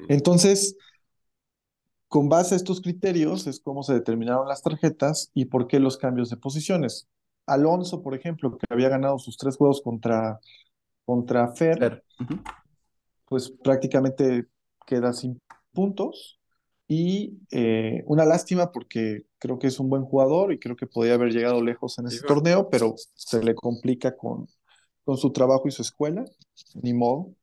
Entonces, 0.09 0.77
con 2.15 2.29
base 2.29 2.55
a 2.55 2.57
estos 2.57 2.81
criterios 2.81 3.49
es 3.49 3.59
cómo 3.59 3.83
se 3.83 3.93
determinaron 3.93 4.47
las 4.47 4.63
tarjetas 4.63 5.33
y 5.35 5.47
por 5.47 5.67
qué 5.67 5.81
los 5.81 5.97
cambios 5.97 6.31
de 6.31 6.37
posiciones. 6.37 7.09
Alonso, 7.45 8.03
por 8.03 8.15
ejemplo, 8.15 8.57
que 8.57 8.67
había 8.71 8.89
ganado 8.89 9.19
sus 9.19 9.37
tres 9.37 9.57
juegos 9.57 9.83
contra, 9.83 10.39
contra 11.05 11.49
Fer, 11.49 12.05
pues 13.25 13.51
prácticamente 13.51 14.47
queda 14.87 15.13
sin 15.13 15.41
puntos. 15.73 16.39
Y 16.87 17.41
eh, 17.51 18.05
una 18.07 18.25
lástima 18.25 18.71
porque 18.71 19.27
creo 19.41 19.59
que 19.59 19.67
es 19.67 19.81
un 19.81 19.91
buen 19.91 20.05
jugador 20.05 20.53
y 20.53 20.61
creo 20.61 20.77
que 20.77 20.87
podía 20.87 21.15
haber 21.15 21.33
llegado 21.33 21.65
lejos 21.65 21.99
en 21.99 22.07
ese 22.07 22.25
torneo, 22.25 22.71
pero 22.71 22.95
se 23.15 23.43
le 23.43 23.57
complica 23.57 24.17
con, 24.17 24.47
con 25.03 25.17
su 25.17 25.33
trabajo 25.33 25.67
y 25.67 25.73
su 25.73 25.83
escuela, 25.83 26.25
ni 26.81 26.95
modo. 26.95 27.35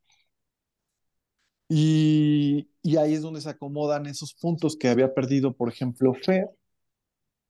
Y, 1.68 2.71
y, 2.84 2.98
ahí 2.98 3.14
es 3.14 3.22
donde 3.22 3.42
se 3.42 3.50
acomodan 3.50 4.06
esos 4.06 4.34
puntos 4.34 4.76
que 4.78 4.90
había 4.90 5.14
perdido, 5.14 5.54
por 5.54 5.70
ejemplo, 5.70 6.14
Fer. 6.14 6.50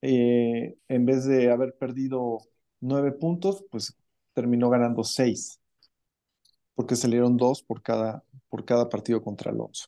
Eh, 0.02 0.78
en 0.88 1.06
vez 1.06 1.26
de 1.26 1.52
haber 1.52 1.76
perdido 1.78 2.39
nueve 2.80 3.12
puntos, 3.12 3.63
pues 3.70 3.96
terminó 4.34 4.70
ganando 4.70 5.04
seis, 5.04 5.60
porque 6.76 6.96
salieron 6.96 7.38
dos 7.38 7.62
por 7.63 7.82
cada, 7.82 8.24
por 8.50 8.65
cada 8.65 8.89
partido 8.89 9.22
contra 9.22 9.52
Alonso 9.52 9.88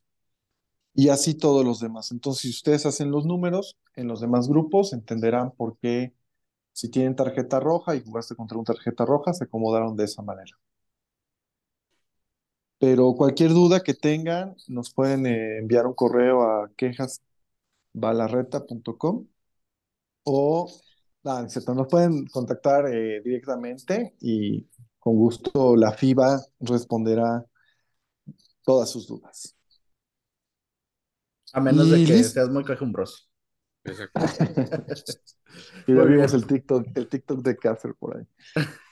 y 0.94 1.10
así 1.10 1.34
todos 1.36 1.66
los 1.66 1.80
demás. 1.80 2.12
Entonces, 2.12 2.42
si 2.44 2.50
ustedes 2.50 2.86
hacen 2.86 3.12
los 3.12 3.26
números 3.26 3.78
en 3.96 4.08
los 4.08 4.22
demás 4.22 4.48
grupos, 4.48 4.94
entenderán 4.94 5.52
por 5.52 5.78
qué 5.78 6.14
si 6.74 6.90
tienen 6.90 7.16
tarjeta 7.16 7.60
roja 7.60 7.96
y 7.96 8.02
jugaste 8.04 8.36
contra 8.36 8.58
una 8.58 8.66
tarjeta 8.66 9.06
roja, 9.06 9.34
se 9.34 9.46
acomodaron 9.46 9.96
de 9.96 10.06
esa 10.06 10.22
manera. 10.24 10.58
Pero 12.84 13.16
cualquier 13.16 13.52
duda 13.52 13.80
que 13.80 13.94
tengan, 13.94 14.58
nos 14.68 14.94
pueden 14.94 15.26
eh, 15.26 15.60
enviar 15.60 15.88
un 15.88 15.94
correo 15.94 16.42
a 16.42 16.70
quejasbalarreta.com 16.76 19.26
o 20.26 20.70
ah, 21.24 21.44
nos 21.44 21.88
pueden 21.88 22.28
contactar 22.28 22.94
eh, 22.94 23.22
directamente 23.24 24.18
y 24.20 24.68
con 25.00 25.16
gusto 25.16 25.78
la 25.78 25.94
FIBA 25.94 26.42
responderá 26.60 27.46
todas 28.66 28.90
sus 28.90 29.08
dudas. 29.08 29.56
A 31.54 31.62
menos 31.62 31.90
de 31.90 32.04
que 32.04 32.22
seas 32.22 32.50
muy 32.50 32.66
quejumbroso. 32.66 33.30
Exacto. 33.86 34.20
y 35.88 35.96
ya 35.96 36.04
vimos 36.04 36.34
el 36.34 36.46
TikTok, 36.46 36.88
el 36.96 37.08
TikTok 37.08 37.40
de 37.44 37.56
Cáceres 37.56 37.96
por 37.98 38.18
ahí. 38.18 38.26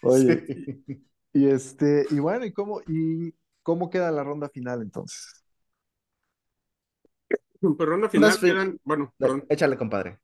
Oye. 0.01 0.45
Y 1.33 1.47
este, 1.47 2.05
y 2.09 2.19
bueno, 2.19 2.43
y 2.43 2.51
cómo, 2.51 2.81
y 2.81 3.33
¿cómo 3.63 3.89
queda 3.89 4.11
la 4.11 4.23
ronda 4.23 4.49
final 4.49 4.81
entonces? 4.81 5.43
Pues 7.59 7.77
ronda 7.77 8.09
final 8.09 8.39
quedan, 8.39 8.79
bueno, 8.83 9.13
perdón. 9.17 9.45
Échale, 9.47 9.77
compadre. 9.77 10.19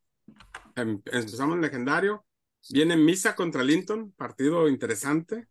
Em, 0.76 1.02
empezamos 1.06 1.56
en 1.56 1.62
legendario. 1.62 2.26
Viene 2.70 2.98
Misa 2.98 3.36
contra 3.36 3.64
Linton, 3.64 4.12
partido 4.14 4.68
interesante. 4.68 5.48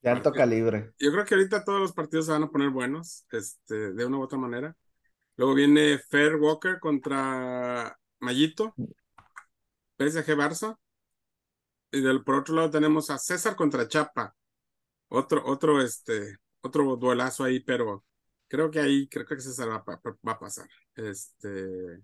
De 0.00 0.10
alto 0.10 0.32
calibre. 0.32 0.92
Yo 0.98 1.12
creo 1.12 1.24
que 1.24 1.34
ahorita 1.34 1.64
todos 1.64 1.80
los 1.80 1.92
partidos 1.92 2.26
se 2.26 2.32
van 2.32 2.44
a 2.44 2.50
poner 2.50 2.70
buenos, 2.70 3.26
este, 3.30 3.92
de 3.92 4.04
una 4.04 4.18
u 4.18 4.22
otra 4.22 4.38
manera. 4.38 4.76
Luego 5.36 5.54
viene 5.54 5.98
Fair 5.98 6.36
Walker 6.36 6.78
contra 6.80 7.96
Mayito, 8.20 8.74
PSG 9.98 10.36
Barça. 10.36 10.76
Y 11.90 12.00
del, 12.00 12.24
por 12.24 12.36
otro 12.36 12.54
lado 12.54 12.70
tenemos 12.70 13.10
a 13.10 13.18
César 13.18 13.54
contra 13.54 13.86
Chapa. 13.86 14.34
Otro, 15.08 15.44
otro, 15.44 15.80
este, 15.82 16.38
otro 16.62 16.96
duelazo 16.96 17.44
ahí, 17.44 17.60
pero 17.60 18.04
creo 18.48 18.70
que 18.70 18.80
ahí, 18.80 19.08
creo 19.08 19.26
que 19.26 19.40
César 19.40 19.68
va, 19.68 19.84
va 19.86 20.32
a 20.32 20.38
pasar. 20.38 20.68
Este, 20.94 22.02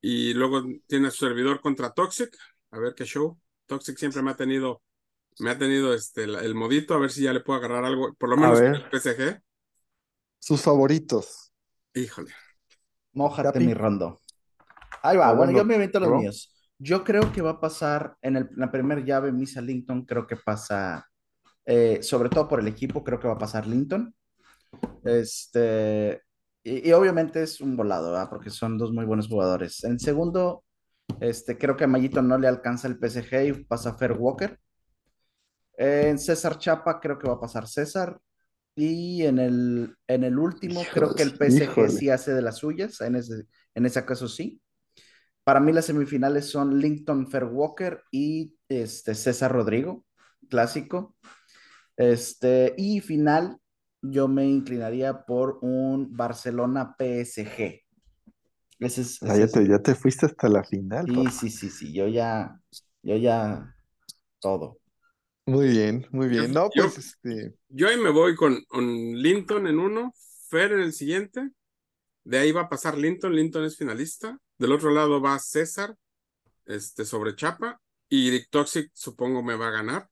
y 0.00 0.34
luego 0.34 0.62
tiene 0.86 1.08
a 1.08 1.10
su 1.10 1.26
servidor 1.26 1.60
contra 1.60 1.92
Toxic. 1.92 2.36
A 2.70 2.78
ver 2.78 2.94
qué 2.94 3.04
show. 3.04 3.38
Toxic 3.66 3.96
siempre 3.96 4.22
me 4.22 4.30
ha 4.30 4.36
tenido, 4.36 4.82
me 5.38 5.50
ha 5.50 5.58
tenido 5.58 5.94
este, 5.94 6.24
el, 6.24 6.54
modito, 6.54 6.94
a 6.94 6.98
ver 6.98 7.10
si 7.10 7.22
ya 7.22 7.32
le 7.32 7.40
puedo 7.40 7.58
agarrar 7.58 7.84
algo, 7.84 8.14
por 8.14 8.28
lo 8.28 8.36
menos 8.36 8.60
el 8.60 8.84
PSG. 8.90 9.40
Sus 10.38 10.62
favoritos. 10.62 11.52
Híjole. 11.94 12.30
Mójate 13.12 13.60
mi 13.60 13.74
rondo. 13.74 14.20
Ahí 15.02 15.16
va, 15.16 15.32
bueno, 15.32 15.52
yo 15.52 15.64
me 15.64 15.74
invento 15.74 16.00
los 16.00 16.10
míos. 16.20 16.54
Yo 16.78 17.04
creo 17.04 17.30
que 17.32 17.42
va 17.42 17.50
a 17.50 17.60
pasar 17.60 18.16
en, 18.22 18.36
el, 18.36 18.50
la 18.56 18.70
primera 18.70 19.02
llave 19.02 19.32
Misa 19.32 19.60
Linton, 19.60 20.06
creo 20.06 20.26
que 20.26 20.36
pasa, 20.36 21.09
eh, 21.66 22.02
sobre 22.02 22.28
todo 22.28 22.48
por 22.48 22.60
el 22.60 22.68
equipo, 22.68 23.04
creo 23.04 23.20
que 23.20 23.28
va 23.28 23.34
a 23.34 23.38
pasar 23.38 23.66
Linton. 23.66 24.14
Este, 25.04 26.22
y, 26.62 26.92
obviamente 26.92 27.42
es 27.42 27.60
un 27.60 27.76
volado, 27.76 28.12
¿verdad? 28.12 28.28
Porque 28.30 28.50
son 28.50 28.78
dos 28.78 28.92
muy 28.92 29.04
buenos 29.04 29.28
jugadores. 29.28 29.82
En 29.84 29.98
segundo, 29.98 30.64
este, 31.20 31.58
creo 31.58 31.76
que 31.76 31.84
a 31.84 31.88
Mayito 31.88 32.22
no 32.22 32.38
le 32.38 32.48
alcanza 32.48 32.88
el 32.88 32.98
PSG 32.98 33.46
y 33.46 33.64
pasa 33.64 33.96
Fair 33.96 34.12
Walker. 34.12 34.58
En 35.76 36.18
César 36.18 36.58
Chapa 36.58 37.00
creo 37.00 37.18
que 37.18 37.28
va 37.28 37.34
a 37.34 37.40
pasar 37.40 37.66
César. 37.66 38.20
Y 38.76 39.24
en 39.24 39.38
el, 39.38 39.96
en 40.06 40.24
el 40.24 40.38
último, 40.38 40.82
creo 40.92 41.14
que 41.14 41.22
el 41.22 41.36
PSG 41.36 41.90
sí 41.90 42.10
hace 42.10 42.32
de 42.32 42.42
las 42.42 42.58
suyas. 42.58 43.00
En 43.00 43.16
ese, 43.16 43.46
en 43.74 43.86
ese 43.86 44.04
caso 44.04 44.28
sí. 44.28 44.60
Para 45.42 45.60
mí 45.60 45.72
las 45.72 45.86
semifinales 45.86 46.50
son 46.50 46.78
Linton 46.78 47.26
Fair 47.28 47.44
Walker 47.44 48.02
y 48.12 48.54
este, 48.68 49.14
César 49.14 49.52
Rodrigo, 49.52 50.04
clásico. 50.48 51.16
Este, 52.00 52.74
y 52.78 53.02
final, 53.02 53.58
yo 54.00 54.26
me 54.26 54.46
inclinaría 54.46 55.26
por 55.26 55.58
un 55.60 56.16
Barcelona 56.16 56.96
PSG. 56.98 57.82
Ese 58.78 59.02
es, 59.02 59.22
ah, 59.22 59.36
ya, 59.36 59.78
te, 59.82 59.94
fuiste 59.94 60.24
hasta 60.24 60.48
la 60.48 60.64
final. 60.64 61.04
Sí, 61.06 61.26
sí, 61.30 61.50
sí, 61.50 61.68
sí, 61.68 61.92
yo 61.92 62.08
ya, 62.08 62.58
yo 63.02 63.16
ya, 63.18 63.76
todo. 64.38 64.78
Muy 65.44 65.68
bien, 65.68 66.06
muy 66.10 66.28
bien. 66.28 66.54
no, 66.54 66.70
pues 66.74 66.96
este... 66.96 67.54
yo 67.68 67.88
ahí 67.88 67.98
me 67.98 68.08
voy 68.08 68.34
con, 68.34 68.64
con 68.64 68.86
Linton 68.86 69.66
en 69.66 69.78
uno, 69.78 70.14
Fer 70.48 70.72
en 70.72 70.80
el 70.80 70.94
siguiente. 70.94 71.50
De 72.24 72.38
ahí 72.38 72.50
va 72.50 72.62
a 72.62 72.68
pasar 72.70 72.96
Linton, 72.96 73.36
Linton 73.36 73.64
es 73.64 73.76
finalista. 73.76 74.38
Del 74.56 74.72
otro 74.72 74.90
lado 74.90 75.20
va 75.20 75.38
César, 75.38 75.94
este, 76.64 77.04
sobre 77.04 77.36
Chapa. 77.36 77.78
Y 78.08 78.46
Toxic 78.46 78.90
supongo 78.94 79.42
me 79.42 79.54
va 79.54 79.68
a 79.68 79.72
ganar. 79.72 80.08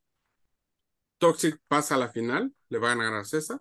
Toxic 1.19 1.61
pasa 1.69 1.95
a 1.95 1.99
la 1.99 2.09
final, 2.09 2.55
le 2.69 2.79
va 2.79 2.93
a 2.93 2.95
ganar 2.95 3.15
a 3.15 3.25
César. 3.25 3.61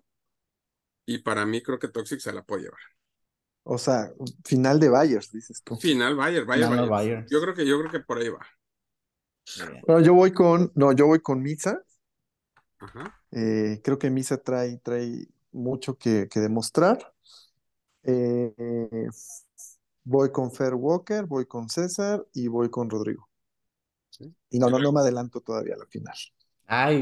Y 1.06 1.18
para 1.18 1.46
mí 1.46 1.62
creo 1.62 1.78
que 1.78 1.88
Toxic 1.88 2.20
se 2.20 2.32
la 2.32 2.42
puede 2.42 2.64
llevar. 2.64 2.80
O 3.64 3.76
sea, 3.78 4.10
final 4.44 4.80
de 4.80 4.88
Bayers, 4.88 5.30
dices 5.30 5.62
tú. 5.62 5.76
Final 5.76 6.16
Bayers, 6.16 6.46
Bayers, 6.46 7.30
Yo 7.30 7.40
creo 7.40 7.54
que 7.54 7.66
yo 7.66 7.78
creo 7.78 7.90
que 7.90 8.00
por 8.00 8.18
ahí 8.18 8.28
va. 8.28 8.46
Bueno, 9.86 10.00
yo 10.02 10.14
voy 10.14 10.32
con, 10.32 10.72
no, 10.74 10.92
yo 10.92 11.06
voy 11.06 11.20
con 11.20 11.42
Misa. 11.42 11.82
Ajá. 12.78 13.14
Eh, 13.30 13.80
creo 13.82 13.98
que 13.98 14.10
Misa 14.10 14.38
trae, 14.38 14.78
trae 14.78 15.28
mucho 15.52 15.96
que, 15.98 16.28
que 16.28 16.40
demostrar. 16.40 17.12
Eh, 18.04 18.54
voy 20.04 20.32
con 20.32 20.50
Fair 20.50 20.74
Walker, 20.74 21.26
voy 21.26 21.46
con 21.46 21.68
César 21.68 22.26
y 22.32 22.48
voy 22.48 22.70
con 22.70 22.88
Rodrigo. 22.88 23.28
Y 24.50 24.58
no, 24.58 24.70
no, 24.70 24.78
no 24.78 24.92
me 24.92 25.00
adelanto 25.00 25.40
todavía 25.40 25.74
a 25.74 25.78
la 25.78 25.86
final. 25.86 26.16
Ay, 26.68 26.96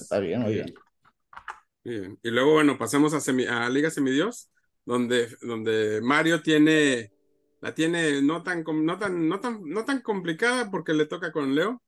está 0.00 0.18
bien, 0.20 0.42
muy 0.42 0.54
bien. 0.54 2.18
Y 2.22 2.30
luego, 2.30 2.54
bueno, 2.54 2.78
pasemos 2.78 3.14
a, 3.14 3.66
a 3.66 3.70
Liga 3.70 3.90
Semidios, 3.90 4.50
donde, 4.84 5.28
donde 5.42 6.00
Mario 6.02 6.42
tiene, 6.42 7.12
la 7.60 7.74
tiene 7.74 8.22
no 8.22 8.42
tan, 8.42 8.64
no, 8.84 8.98
tan, 8.98 9.28
no, 9.28 9.40
tan, 9.40 9.62
no 9.64 9.84
tan 9.84 10.02
complicada 10.02 10.70
porque 10.70 10.94
le 10.94 11.06
toca 11.06 11.30
con 11.32 11.54
Leo, 11.54 11.82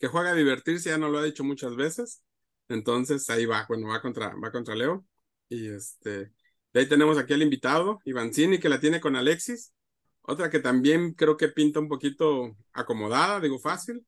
que 0.00 0.08
juega 0.08 0.30
a 0.32 0.34
divertirse, 0.34 0.90
ya 0.90 0.98
no 0.98 1.10
lo 1.10 1.18
ha 1.18 1.24
dicho 1.24 1.44
muchas 1.44 1.76
veces. 1.76 2.24
Entonces 2.68 3.30
ahí 3.30 3.46
va, 3.46 3.66
bueno, 3.68 3.88
va 3.88 4.02
contra, 4.02 4.34
va 4.42 4.52
contra 4.52 4.74
Leo. 4.76 5.06
Y 5.48 5.68
este, 5.68 6.32
de 6.74 6.80
ahí 6.80 6.88
tenemos 6.88 7.18
aquí 7.18 7.34
al 7.34 7.42
invitado, 7.42 8.00
Ivancini, 8.04 8.58
que 8.60 8.68
la 8.70 8.80
tiene 8.80 9.00
con 9.00 9.16
Alexis. 9.16 9.72
Otra 10.22 10.50
que 10.50 10.60
también 10.60 11.14
creo 11.14 11.36
que 11.36 11.48
pinta 11.48 11.80
un 11.80 11.88
poquito 11.88 12.56
acomodada, 12.72 13.40
digo 13.40 13.58
fácil. 13.58 14.06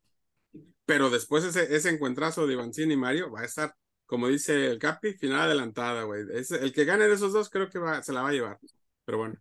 Pero 0.87 1.11
después 1.11 1.45
ese, 1.45 1.75
ese 1.75 1.91
encuentrazo 1.91 2.47
de 2.47 2.55
Ivancini 2.55 2.95
y 2.95 2.97
Mario 2.97 3.31
va 3.31 3.41
a 3.41 3.45
estar 3.45 3.75
como 4.09 4.27
dice 4.29 4.69
el 4.69 4.79
Capi, 4.79 5.13
final 5.13 5.43
adelantada, 5.43 6.05
güey. 6.05 6.25
El 6.33 6.73
que 6.73 6.87
gane 6.87 7.07
de 7.07 7.13
esos 7.13 7.35
dos 7.35 7.51
creo 7.51 7.69
que 7.69 7.79
va, 7.79 8.03
se 8.03 8.15
la 8.15 8.23
va 8.23 8.31
a 8.31 8.33
llevar. 8.33 8.59
Pero 9.05 9.19
bueno. 9.19 9.35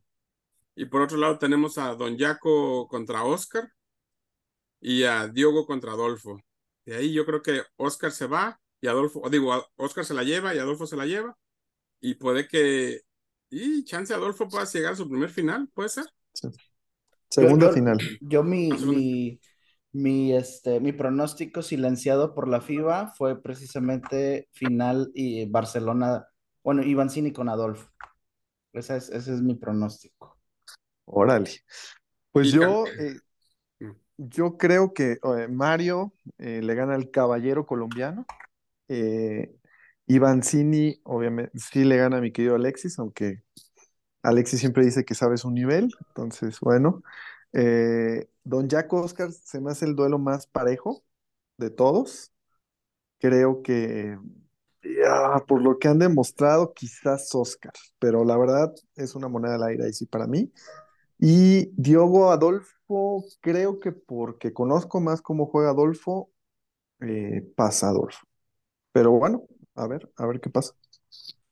Y 0.76 0.86
por 0.86 1.02
otro 1.02 1.18
lado 1.18 1.40
tenemos 1.40 1.78
a 1.78 1.96
Don 1.96 2.18
Jaco 2.18 2.86
contra 2.90 3.24
Oscar 3.24 3.72
y 4.82 5.04
a 5.04 5.30
Diogo 5.30 5.66
contra 5.66 5.94
Adolfo. 5.94 6.42
De 6.86 6.98
ahí 6.98 7.14
yo 7.14 7.26
creo 7.26 7.42
que 7.42 7.64
Oscar 7.78 8.12
se 8.12 8.28
va 8.28 8.60
y 8.82 8.88
Adolfo, 8.88 9.28
digo, 9.30 9.56
Oscar 9.78 10.04
se 10.04 10.14
la 10.14 10.24
lleva 10.24 10.54
y 10.54 10.60
Adolfo 10.60 10.86
se 10.86 10.98
la 10.98 11.06
lleva. 11.06 11.38
Y 12.02 12.16
puede 12.16 12.50
que, 12.50 13.04
y 13.50 13.86
chance 13.86 14.14
Adolfo 14.14 14.50
pueda 14.50 14.66
llegar 14.66 14.92
a 14.92 14.98
su 14.98 15.08
primer 15.08 15.30
final, 15.30 15.70
¿puede 15.74 15.88
ser? 15.88 16.06
Segunda 17.30 17.72
final. 17.72 17.98
Yo 18.20 18.44
mi, 18.44 18.70
mi, 18.70 19.40
mi, 19.92 20.34
este, 20.34 20.80
mi 20.80 20.92
pronóstico 20.92 21.62
silenciado 21.62 22.34
por 22.34 22.48
la 22.48 22.62
FIBA 22.62 23.14
fue 23.16 23.42
precisamente 23.42 24.50
final 24.52 25.12
y 25.14 25.46
Barcelona, 25.46 26.28
bueno, 26.64 26.84
Ivancini 26.84 27.32
con 27.32 27.50
Adolfo. 27.50 27.90
Ese 28.74 28.98
es, 28.98 29.10
ese 29.10 29.34
es 29.34 29.42
mi 29.42 29.56
pronóstico. 29.56 30.38
Órale. 31.06 31.50
Pues 32.32 32.52
yo, 32.52 32.86
eh, 32.86 33.20
mm. 33.80 33.92
yo 34.18 34.58
creo 34.58 34.94
que 34.94 35.18
Mario 35.50 36.14
eh, 36.38 36.62
le 36.62 36.76
gana 36.76 36.96
al 36.96 37.10
caballero 37.10 37.66
colombiano. 37.66 38.26
Eh, 38.88 39.56
Ivancini, 40.06 41.00
obviamente, 41.04 41.52
sí 41.58 41.84
le 41.84 41.98
gana 41.98 42.18
a 42.18 42.22
mi 42.22 42.32
querido 42.32 42.56
Alexis, 42.56 43.00
aunque 43.00 43.44
Alexis 44.22 44.60
siempre 44.60 44.86
dice 44.86 45.06
que 45.06 45.16
sabe 45.16 45.38
su 45.38 45.50
nivel. 45.50 45.90
Entonces, 46.10 46.60
bueno. 46.60 47.02
Eh, 47.54 48.28
Don 48.44 48.68
Jack 48.68 48.92
Oscar 48.94 49.32
se 49.32 49.60
me 49.60 49.72
hace 49.72 49.86
el 49.86 49.96
duelo 49.96 50.20
más 50.20 50.48
parejo 50.48 51.04
de 51.58 51.70
todos. 51.70 52.32
Creo 53.20 53.62
que 53.64 54.18
por 55.48 55.62
lo 55.62 55.80
que 55.80 55.88
han 55.88 56.00
demostrado, 56.00 56.74
quizás 56.74 57.34
Oscar, 57.34 57.74
pero 58.00 58.24
la 58.24 58.38
verdad 58.38 58.74
es 58.96 59.16
una 59.16 59.28
moneda 59.28 59.56
al 59.56 59.64
aire 59.64 59.86
ahí 59.86 59.94
sí 59.94 60.06
para 60.06 60.28
mí. 60.28 60.52
Y 61.20 61.72
Diogo 61.76 62.32
Adolfo, 62.32 63.26
creo 63.42 63.80
que 63.80 63.92
porque 63.92 64.54
conozco 64.54 65.00
más 65.00 65.22
cómo 65.22 65.48
juega 65.48 65.72
Adolfo, 65.72 66.32
eh, 67.02 67.52
pasa 67.56 67.90
Adolfo. 67.90 68.26
Pero 68.92 69.12
bueno, 69.12 69.44
a 69.76 69.88
ver, 69.88 70.12
a 70.16 70.26
ver 70.26 70.40
qué 70.40 70.50
pasa. 70.50 70.74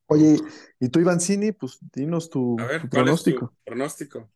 Oye, 0.07 0.37
y 0.79 0.89
tú, 0.89 0.99
Ivancini, 0.99 1.51
pues 1.51 1.79
dinos 1.93 2.29
tu, 2.29 2.57
pronóstico. 2.91 3.53
pronóstico? 3.63 4.29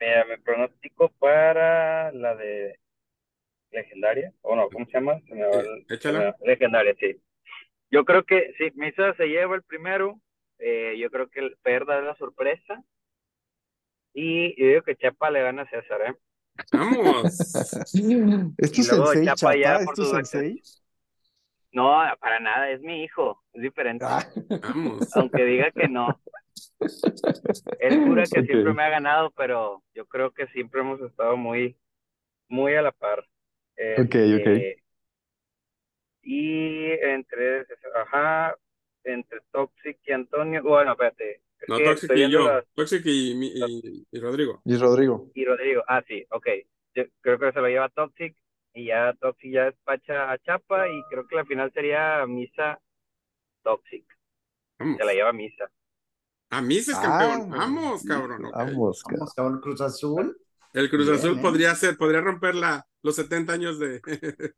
Mira, 0.00 0.24
mi 0.26 0.36
pronóstico 0.42 1.10
para 1.18 2.12
la 2.12 2.34
de 2.36 2.78
legendaria, 3.70 4.32
o 4.42 4.54
no, 4.56 4.68
¿cómo 4.68 4.86
se 4.86 4.92
llama? 4.92 5.20
legendaria, 6.44 6.94
sí. 6.98 7.20
Yo 7.90 8.04
creo 8.04 8.24
que 8.24 8.52
si 8.58 8.70
Misa 8.78 9.14
se 9.14 9.26
lleva 9.26 9.54
el 9.54 9.62
primero, 9.62 10.20
eh, 10.58 10.96
yo 10.98 11.10
creo 11.10 11.28
que 11.28 11.40
el 11.40 11.56
perda 11.62 11.98
es 11.98 12.04
la 12.04 12.16
sorpresa. 12.16 12.82
Y 14.12 14.60
yo 14.60 14.68
digo 14.68 14.82
que 14.82 14.96
Chapa 14.96 15.30
le 15.30 15.42
gana 15.42 15.62
a 15.62 15.68
César, 15.68 16.00
¿eh? 16.06 16.14
Vamos. 16.72 17.24
¿Es 18.58 18.72
tu 18.72 18.82
sensei, 18.82 19.24
Chapa? 19.26 19.54
¿Es 19.54 19.92
tu 19.94 20.04
sensei? 20.04 20.62
No, 21.72 21.92
para 22.20 22.40
nada, 22.40 22.70
es 22.70 22.80
mi 22.80 23.04
hijo, 23.04 23.42
es 23.52 23.62
diferente. 23.62 24.04
Ah. 24.08 24.26
Vamos. 24.62 25.14
Aunque 25.14 25.44
diga 25.44 25.70
que 25.70 25.88
no. 25.88 26.08
Es 26.78 27.96
pura 27.98 28.22
que 28.22 28.42
siempre 28.42 28.72
me 28.72 28.82
ha 28.82 28.90
ganado, 28.90 29.30
pero 29.30 29.82
yo 29.94 30.06
creo 30.06 30.30
que 30.32 30.46
siempre 30.48 30.80
hemos 30.80 31.00
estado 31.00 31.36
muy, 31.36 31.76
muy 32.48 32.74
a 32.74 32.82
la 32.82 32.92
par. 32.92 33.20
ok, 33.98 34.04
ok. 34.04 34.14
Este, 34.14 34.82
y 36.22 36.90
entre, 36.90 37.66
ajá, 37.94 38.56
entre 39.04 39.40
Toxic 39.52 39.98
y 40.06 40.12
Antonio. 40.12 40.62
Bueno, 40.62 40.92
espérate. 40.92 41.42
No, 41.68 41.78
Toxic 41.78 42.10
y 42.16 42.30
yo. 42.30 42.62
Toxic 42.74 43.02
y, 43.06 44.04
y, 44.10 44.20
Rodrigo. 44.20 44.60
Y 44.64 44.76
Rodrigo. 44.76 45.30
Y 45.34 45.44
Rodrigo. 45.44 45.82
Ah, 45.86 46.02
sí, 46.06 46.26
ok. 46.30 46.48
Yo 46.94 47.04
creo 47.20 47.38
que 47.38 47.52
se 47.52 47.60
lo 47.60 47.68
lleva 47.68 47.88
Toxic 47.90 48.36
y 48.74 48.86
ya 48.86 49.14
Toxic 49.20 49.52
ya 49.52 49.64
despacha 49.66 50.32
a 50.32 50.38
Chapa 50.38 50.88
y 50.88 51.02
creo 51.10 51.26
que 51.26 51.36
la 51.36 51.44
final 51.44 51.72
sería 51.72 52.26
Misa 52.26 52.80
Toxic. 53.62 54.04
Se 54.78 55.04
la 55.04 55.14
lleva 55.14 55.32
Misa. 55.32 55.70
A 56.50 56.62
Misa 56.62 56.92
es 56.92 56.98
campeón. 56.98 57.52
Ah, 57.52 57.56
vamos, 57.58 58.04
cabrón. 58.04 58.42
Vamos, 58.52 59.02
cabrón. 59.34 59.60
Cruz 59.60 59.80
Azul. 59.80 60.36
El 60.72 60.90
Cruz 60.90 61.08
Azul 61.08 61.38
¿eh? 61.38 61.42
podría 61.42 61.74
ser, 61.74 61.96
podría 61.96 62.20
romper 62.20 62.54
la, 62.54 62.86
los 63.02 63.16
70 63.16 63.52
años 63.52 63.78
de, 63.78 64.00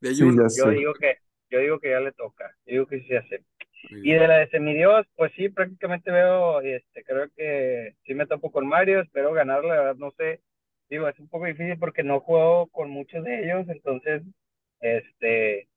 de 0.00 0.14
yo 0.14 0.70
digo 0.70 0.92
que, 0.94 1.18
yo 1.50 1.60
digo 1.60 1.78
que 1.78 1.90
ya 1.90 2.00
le 2.00 2.12
toca. 2.12 2.56
Yo 2.66 2.72
digo 2.72 2.86
que 2.86 3.00
sí 3.00 3.06
se 3.06 3.18
hace. 3.18 3.44
Y 3.90 4.12
de 4.12 4.28
la 4.28 4.38
de 4.38 4.48
Semidios, 4.48 5.06
pues 5.16 5.32
sí, 5.36 5.48
prácticamente 5.48 6.10
veo, 6.10 6.60
este, 6.60 7.04
creo 7.04 7.28
que 7.36 7.96
sí 8.04 8.14
me 8.14 8.26
topo 8.26 8.52
con 8.52 8.66
Mario, 8.66 9.00
espero 9.00 9.32
ganar, 9.32 9.64
la 9.64 9.74
verdad, 9.74 9.96
no 9.96 10.12
sé, 10.12 10.40
digo, 10.88 11.08
es 11.08 11.18
un 11.18 11.28
poco 11.28 11.46
difícil 11.46 11.76
porque 11.78 12.04
no 12.04 12.20
juego 12.20 12.68
con 12.68 12.90
muchos 12.90 13.24
de 13.24 13.44
ellos, 13.44 13.68
entonces, 13.68 14.22
este, 14.80 15.68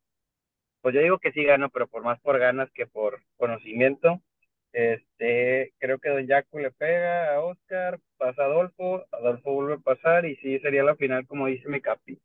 pues 0.81 0.93
yo 0.93 1.01
digo 1.01 1.17
que 1.17 1.31
sí 1.31 1.43
gano, 1.43 1.69
pero 1.69 1.87
por 1.87 2.03
más 2.03 2.19
por 2.21 2.37
ganas 2.37 2.69
que 2.73 2.85
por 2.85 3.21
conocimiento. 3.37 4.21
Este, 4.75 5.73
creo 5.77 5.99
que 5.99 6.09
Don 6.09 6.27
Jaco 6.27 6.59
le 6.59 6.69
pega 6.69 7.33
a 7.33 7.39
Oscar, 7.39 7.97
pasa 8.17 8.41
a 8.41 8.45
Adolfo, 8.47 9.05
Adolfo 9.09 9.53
vuelve 9.53 9.75
a 9.75 9.77
pasar 9.77 10.25
y 10.25 10.35
sí 10.35 10.59
sería 10.59 10.83
la 10.83 10.97
final 10.97 11.25
como 11.25 11.47
dice 11.47 11.69
mi 11.69 11.79
capi. 11.79 12.19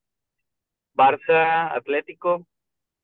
Barça, 0.93 1.73
Atlético, 1.73 2.49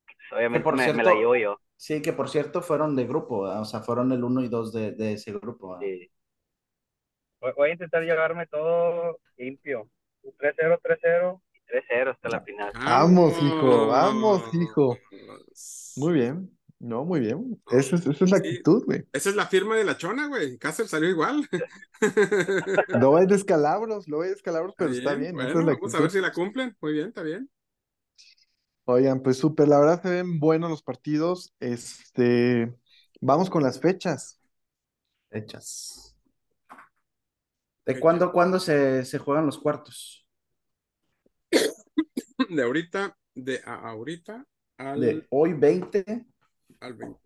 pues, 0.04 0.32
obviamente 0.32 0.72
me, 0.72 1.04
la 1.04 1.14
llevo 1.14 1.36
yo. 1.36 1.60
Sí, 1.76 2.02
que 2.02 2.12
por 2.12 2.28
cierto 2.28 2.60
fueron 2.60 2.96
de 2.96 3.06
grupo, 3.06 3.42
o 3.42 3.64
sea, 3.64 3.82
fueron 3.82 4.10
el 4.10 4.24
1 4.24 4.42
y 4.42 4.48
2 4.48 4.72
de, 4.72 4.90
de, 4.90 5.12
ese 5.12 5.30
grupo. 5.30 5.78
Sí. 5.78 6.10
Voy 7.38 7.70
a 7.70 7.72
intentar 7.72 8.02
llevarme 8.02 8.48
todo 8.48 9.20
limpio. 9.36 9.88
3-0, 10.24 10.80
3-0 10.82 11.40
y 11.52 11.58
3-0 11.94 12.10
hasta 12.10 12.28
la 12.30 12.40
final. 12.40 12.72
Vamos, 12.74 13.40
hijo, 13.40 13.86
vamos, 13.86 14.42
hijo. 14.54 14.98
Muy 15.98 16.14
bien. 16.14 16.50
No, 16.78 17.04
muy 17.04 17.20
bien. 17.20 17.60
Esa 17.70 17.96
es, 17.96 18.06
esa 18.06 18.24
es 18.24 18.30
la 18.30 18.36
actitud, 18.36 18.84
güey. 18.84 19.06
Esa 19.12 19.30
es 19.30 19.36
la 19.36 19.46
firma 19.46 19.76
de 19.76 19.84
la 19.84 19.96
chona, 19.96 20.28
güey. 20.28 20.58
Cáceres 20.58 20.90
salió 20.90 21.08
igual. 21.08 21.48
no 23.00 23.16
hay 23.16 23.26
descalabros, 23.26 24.06
no 24.08 24.20
hay 24.20 24.30
descalabros, 24.30 24.74
pero 24.76 24.92
está 24.92 25.14
bien. 25.14 25.34
Bueno, 25.34 25.64
vamos 25.64 25.94
a 25.94 26.00
ver 26.00 26.10
si 26.10 26.20
la 26.20 26.32
cumplen. 26.32 26.76
Muy 26.80 26.92
bien, 26.92 27.08
está 27.08 27.22
bien. 27.22 27.50
Oigan, 28.84 29.22
pues 29.22 29.38
súper, 29.38 29.68
la 29.68 29.80
verdad 29.80 30.02
se 30.02 30.10
ven 30.10 30.38
buenos 30.38 30.70
los 30.70 30.82
partidos. 30.82 31.54
Este, 31.60 32.72
vamos 33.20 33.48
con 33.48 33.62
las 33.62 33.80
fechas. 33.80 34.38
Fechas. 35.30 36.16
¿De 37.86 37.98
cuándo, 37.98 38.32
cuándo 38.32 38.60
se, 38.60 39.04
se 39.04 39.18
juegan 39.18 39.46
los 39.46 39.58
cuartos? 39.58 40.26
De 42.50 42.62
ahorita, 42.62 43.16
de 43.34 43.60
ahorita 43.64 44.44
al... 44.76 45.00
De 45.00 45.26
hoy 45.30 45.54
20. 45.54 46.26
Al 46.80 46.94
20. 46.94 47.20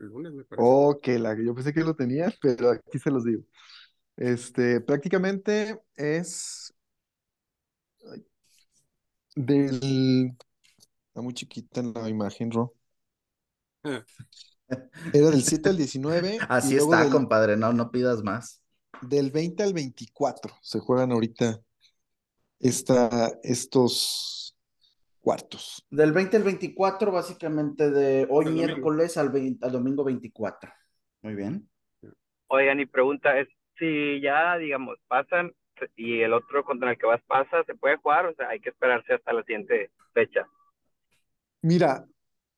El 0.00 0.06
lunes 0.06 0.32
me 0.32 0.44
parece. 0.44 0.68
Ok, 0.68 1.06
la, 1.18 1.36
yo 1.40 1.54
pensé 1.54 1.72
que 1.72 1.80
lo 1.80 1.94
tenía, 1.94 2.32
pero 2.40 2.70
aquí 2.70 2.98
se 2.98 3.10
los 3.10 3.24
digo. 3.24 3.42
Este, 4.16 4.80
prácticamente 4.80 5.80
es 5.96 6.74
del 9.34 10.36
muy 11.14 11.34
chiquita 11.34 11.80
en 11.80 11.92
la 11.92 12.08
imagen, 12.08 12.50
Ro. 12.50 12.74
Ah. 13.84 14.04
Era 15.12 15.30
del 15.30 15.42
7 15.42 15.68
al 15.70 15.76
19. 15.76 16.38
Así 16.48 16.76
está, 16.76 17.08
compadre, 17.10 17.56
no, 17.56 17.72
no 17.72 17.90
pidas 17.90 18.22
más. 18.22 18.62
Del 19.02 19.30
20 19.30 19.62
al 19.62 19.72
24 19.72 20.54
se 20.60 20.80
juegan 20.80 21.12
ahorita 21.12 21.60
esta, 22.58 23.38
estos 23.42 24.47
cuartos. 25.28 25.86
Del 25.90 26.12
20 26.12 26.38
al 26.38 26.42
24, 26.42 27.12
básicamente 27.12 27.90
de 27.90 28.26
hoy 28.30 28.46
miércoles 28.46 29.18
al, 29.18 29.30
al 29.60 29.72
domingo 29.72 30.02
24. 30.02 30.72
Muy 31.20 31.34
bien. 31.34 31.68
Oigan, 32.46 32.80
y 32.80 32.86
pregunta 32.86 33.38
es, 33.38 33.46
si 33.78 34.22
ya, 34.22 34.56
digamos, 34.56 34.96
pasan 35.06 35.52
y 35.96 36.22
el 36.22 36.32
otro 36.32 36.64
contra 36.64 36.92
el 36.92 36.96
que 36.96 37.04
vas 37.04 37.20
pasa, 37.26 37.62
¿se 37.64 37.74
puede 37.74 37.98
jugar? 37.98 38.24
O 38.24 38.34
sea, 38.36 38.48
hay 38.48 38.60
que 38.60 38.70
esperarse 38.70 39.12
hasta 39.12 39.34
la 39.34 39.42
siguiente 39.42 39.90
fecha. 40.14 40.46
Mira, 41.60 42.06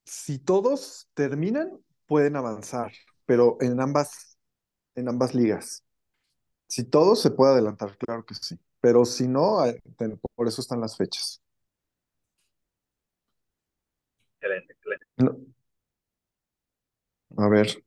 si 0.05 0.39
todos 0.39 1.09
terminan, 1.15 1.77
pueden 2.07 2.37
avanzar, 2.37 2.93
pero 3.27 3.57
en 3.61 3.81
ambas, 3.81 4.39
en 4.95 5.09
ambas 5.09 5.35
ligas. 5.35 5.85
Si 6.69 6.85
todos 6.85 7.21
se 7.21 7.33
puede 7.33 7.55
adelantar, 7.55 7.99
claro 7.99 8.25
que 8.25 8.37
sí. 8.37 8.61
Pero 8.81 9.05
si 9.05 9.27
no, 9.27 9.67
eh, 9.67 9.83
por 10.37 10.47
eso 10.47 10.61
están 10.61 10.81
las 10.81 10.97
fechas. 10.97 11.43
Excelente, 14.41 14.73
excelente. 14.73 15.07
A 17.37 17.49
ver, 17.49 17.85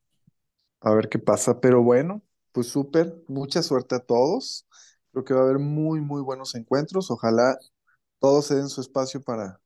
a 0.82 0.94
ver 0.94 1.10
qué 1.10 1.20
pasa. 1.20 1.60
Pero 1.62 1.84
bueno, 1.84 2.24
pues 2.52 2.68
súper, 2.68 3.16
mucha 3.28 3.63
suerte 3.63 3.96
a 3.96 4.00
todos. 4.00 4.68
Creo 5.12 5.24
que 5.26 5.34
va 5.34 5.42
a 5.42 5.44
haber 5.46 5.60
muy, 5.60 6.02
muy 6.02 6.22
buenos 6.22 6.56
encuentros. 6.56 7.12
Ojalá 7.12 7.58
todos 8.20 8.48
se 8.48 8.56
den 8.56 8.70
su 8.70 8.82
espacio 8.82 9.22
para, 9.24 9.62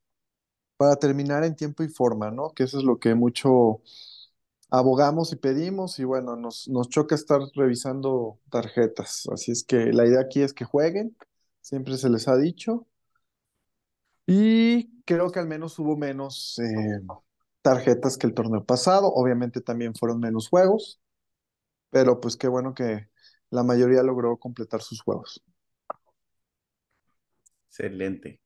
para 0.78 0.98
terminar 0.98 1.44
en 1.44 1.56
tiempo 1.56 1.84
y 1.84 1.90
forma, 1.90 2.32
¿no? 2.32 2.52
Que 2.54 2.64
eso 2.66 2.80
es 2.80 2.84
lo 2.86 3.00
que 3.00 3.16
mucho 3.16 3.82
abogamos 4.70 5.32
y 5.34 5.38
pedimos 5.38 6.00
y 6.00 6.06
bueno, 6.06 6.36
nos, 6.36 6.68
nos 6.70 6.90
choca 6.90 7.16
estar 7.16 7.42
revisando 7.56 8.40
tarjetas. 8.52 9.28
Así 9.34 9.52
es 9.52 9.64
que 9.64 9.94
la 9.94 10.06
idea 10.08 10.22
aquí 10.22 10.42
es 10.42 10.54
que 10.54 10.66
jueguen, 10.66 11.18
siempre 11.62 11.98
se 11.98 12.10
les 12.10 12.28
ha 12.28 12.38
dicho. 12.38 12.88
Y 14.28 15.02
creo 15.04 15.32
que 15.32 15.40
al 15.40 15.48
menos 15.48 15.80
hubo 15.80 15.96
menos 15.96 16.60
eh, 16.60 17.00
tarjetas 17.62 18.18
que 18.18 18.28
el 18.28 18.34
torneo 18.34 18.64
pasado. 18.64 19.08
Obviamente 19.08 19.62
también 19.62 19.96
fueron 19.96 20.20
menos 20.20 20.50
juegos, 20.50 21.00
pero 21.90 22.20
pues 22.20 22.36
qué 22.36 22.50
bueno 22.50 22.74
que 22.74 23.08
la 23.50 23.64
mayoría 23.64 24.04
logró 24.04 24.38
completar 24.38 24.82
sus 24.82 25.02
juegos. 25.02 25.42
Excelente. 27.70 28.42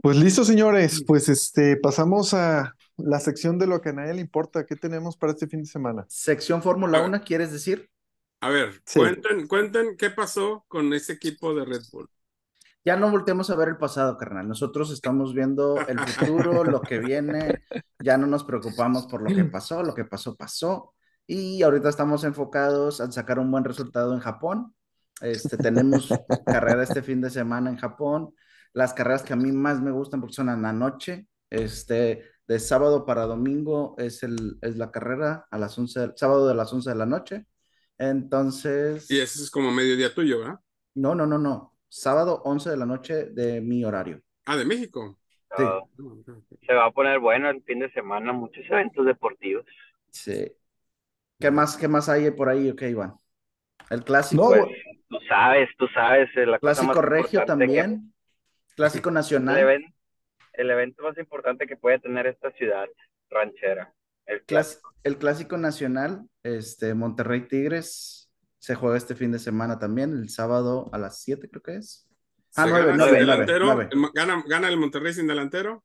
Pues 0.00 0.16
listo, 0.16 0.44
señores. 0.44 1.02
Pues 1.04 1.28
este, 1.28 1.76
pasamos 1.76 2.32
a 2.32 2.76
la 2.96 3.18
sección 3.18 3.58
de 3.58 3.66
lo 3.66 3.80
que 3.80 3.88
a 3.88 3.92
nadie 3.92 4.14
le 4.14 4.20
importa. 4.20 4.66
¿Qué 4.66 4.76
tenemos 4.76 5.16
para 5.16 5.32
este 5.32 5.48
fin 5.48 5.62
de 5.62 5.66
semana? 5.66 6.06
Sección 6.08 6.62
Fórmula 6.62 7.02
1, 7.02 7.22
¿quieres 7.24 7.50
decir? 7.50 7.90
A 8.40 8.50
ver, 8.50 8.82
cuenten, 8.94 9.48
cuenten 9.48 9.96
qué 9.96 10.10
pasó 10.10 10.64
con 10.68 10.92
ese 10.92 11.14
equipo 11.14 11.54
de 11.54 11.64
Red 11.64 11.82
Bull. 11.90 12.08
Ya 12.86 12.96
no 12.96 13.10
volteemos 13.10 13.50
a 13.50 13.56
ver 13.56 13.68
el 13.68 13.76
pasado, 13.76 14.16
carnal. 14.16 14.46
Nosotros 14.46 14.92
estamos 14.92 15.34
viendo 15.34 15.76
el 15.88 15.98
futuro, 15.98 16.62
lo 16.64 16.80
que 16.80 17.00
viene. 17.00 17.62
Ya 17.98 18.16
no 18.16 18.28
nos 18.28 18.44
preocupamos 18.44 19.06
por 19.08 19.28
lo 19.28 19.34
que 19.34 19.44
pasó, 19.44 19.82
lo 19.82 19.92
que 19.92 20.04
pasó, 20.04 20.36
pasó. 20.36 20.94
Y 21.26 21.62
ahorita 21.62 21.88
estamos 21.88 22.22
enfocados 22.22 23.00
en 23.00 23.10
sacar 23.10 23.40
un 23.40 23.50
buen 23.50 23.64
resultado 23.64 24.14
en 24.14 24.20
Japón. 24.20 24.72
Este, 25.20 25.56
tenemos 25.56 26.08
carrera 26.46 26.84
este 26.84 27.02
fin 27.02 27.20
de 27.20 27.30
semana 27.30 27.70
en 27.70 27.76
Japón 27.76 28.32
las 28.76 28.92
carreras 28.92 29.22
que 29.22 29.32
a 29.32 29.36
mí 29.36 29.52
más 29.52 29.80
me 29.80 29.90
gustan 29.90 30.20
porque 30.20 30.34
son 30.34 30.50
en 30.50 30.60
la 30.60 30.72
noche. 30.72 31.26
Este, 31.48 32.22
de 32.46 32.60
sábado 32.60 33.06
para 33.06 33.24
domingo 33.24 33.94
es, 33.96 34.22
el, 34.22 34.58
es 34.60 34.76
la 34.76 34.90
carrera 34.90 35.48
a 35.50 35.58
las 35.58 35.78
11, 35.78 36.12
sábado 36.14 36.46
de 36.46 36.54
las 36.54 36.72
11 36.72 36.90
de 36.90 36.96
la 36.96 37.06
noche. 37.06 37.46
Entonces... 37.96 39.10
Y 39.10 39.18
ese 39.18 39.42
es 39.42 39.50
como 39.50 39.72
mediodía 39.72 40.14
tuyo, 40.14 40.40
¿verdad? 40.40 40.60
No, 40.94 41.14
no, 41.14 41.26
no, 41.26 41.38
no. 41.38 41.75
Sábado 41.96 42.42
11 42.44 42.68
de 42.68 42.76
la 42.76 42.84
noche 42.84 43.24
de 43.30 43.62
mi 43.62 43.82
horario. 43.82 44.20
Ah, 44.44 44.54
de 44.58 44.66
México. 44.66 45.18
Sí. 45.56 45.62
Ah, 45.66 45.80
se 46.66 46.74
va 46.74 46.84
a 46.84 46.90
poner 46.90 47.18
bueno 47.20 47.48
el 47.48 47.62
fin 47.62 47.78
de 47.78 47.90
semana, 47.92 48.34
muchos 48.34 48.66
eventos 48.68 49.06
deportivos. 49.06 49.64
Sí. 50.10 50.52
¿Qué 51.40 51.50
más, 51.50 51.78
qué 51.78 51.88
más 51.88 52.10
hay 52.10 52.30
por 52.32 52.50
ahí, 52.50 52.68
ok, 52.68 52.82
Iván? 52.82 53.14
El 53.88 54.04
clásico. 54.04 54.46
Pues, 54.46 54.66
tú 55.08 55.18
sabes, 55.26 55.70
tú 55.78 55.88
sabes. 55.94 56.28
El 56.36 56.58
clásico 56.60 57.00
regio 57.00 57.46
también. 57.46 58.12
Clásico 58.74 59.10
Nacional. 59.10 59.56
El, 60.52 60.70
evento 60.70 61.02
más 61.02 61.16
importante 61.16 61.66
que 61.66 61.78
puede 61.78 61.98
tener 61.98 62.26
esta 62.26 62.50
ciudad 62.52 62.86
ranchera. 63.30 63.94
El 64.26 64.42
clásico. 64.42 64.92
el 65.02 65.16
clásico 65.16 65.56
Nacional, 65.56 66.28
este, 66.42 66.92
Monterrey 66.92 67.48
Tigres, 67.48 68.25
se 68.58 68.74
juega 68.74 68.96
este 68.96 69.14
fin 69.14 69.32
de 69.32 69.38
semana 69.38 69.78
también, 69.78 70.12
el 70.12 70.28
sábado 70.28 70.88
a 70.92 70.98
las 70.98 71.20
7 71.20 71.48
creo 71.48 71.62
que 71.62 71.76
es. 71.76 72.08
Ah, 72.56 72.66
9, 72.68 72.94
nueve, 72.96 73.88
¿Gana, 74.14 74.42
¿Gana 74.46 74.68
el 74.68 74.78
Monterrey 74.78 75.12
sin 75.12 75.26
delantero? 75.26 75.84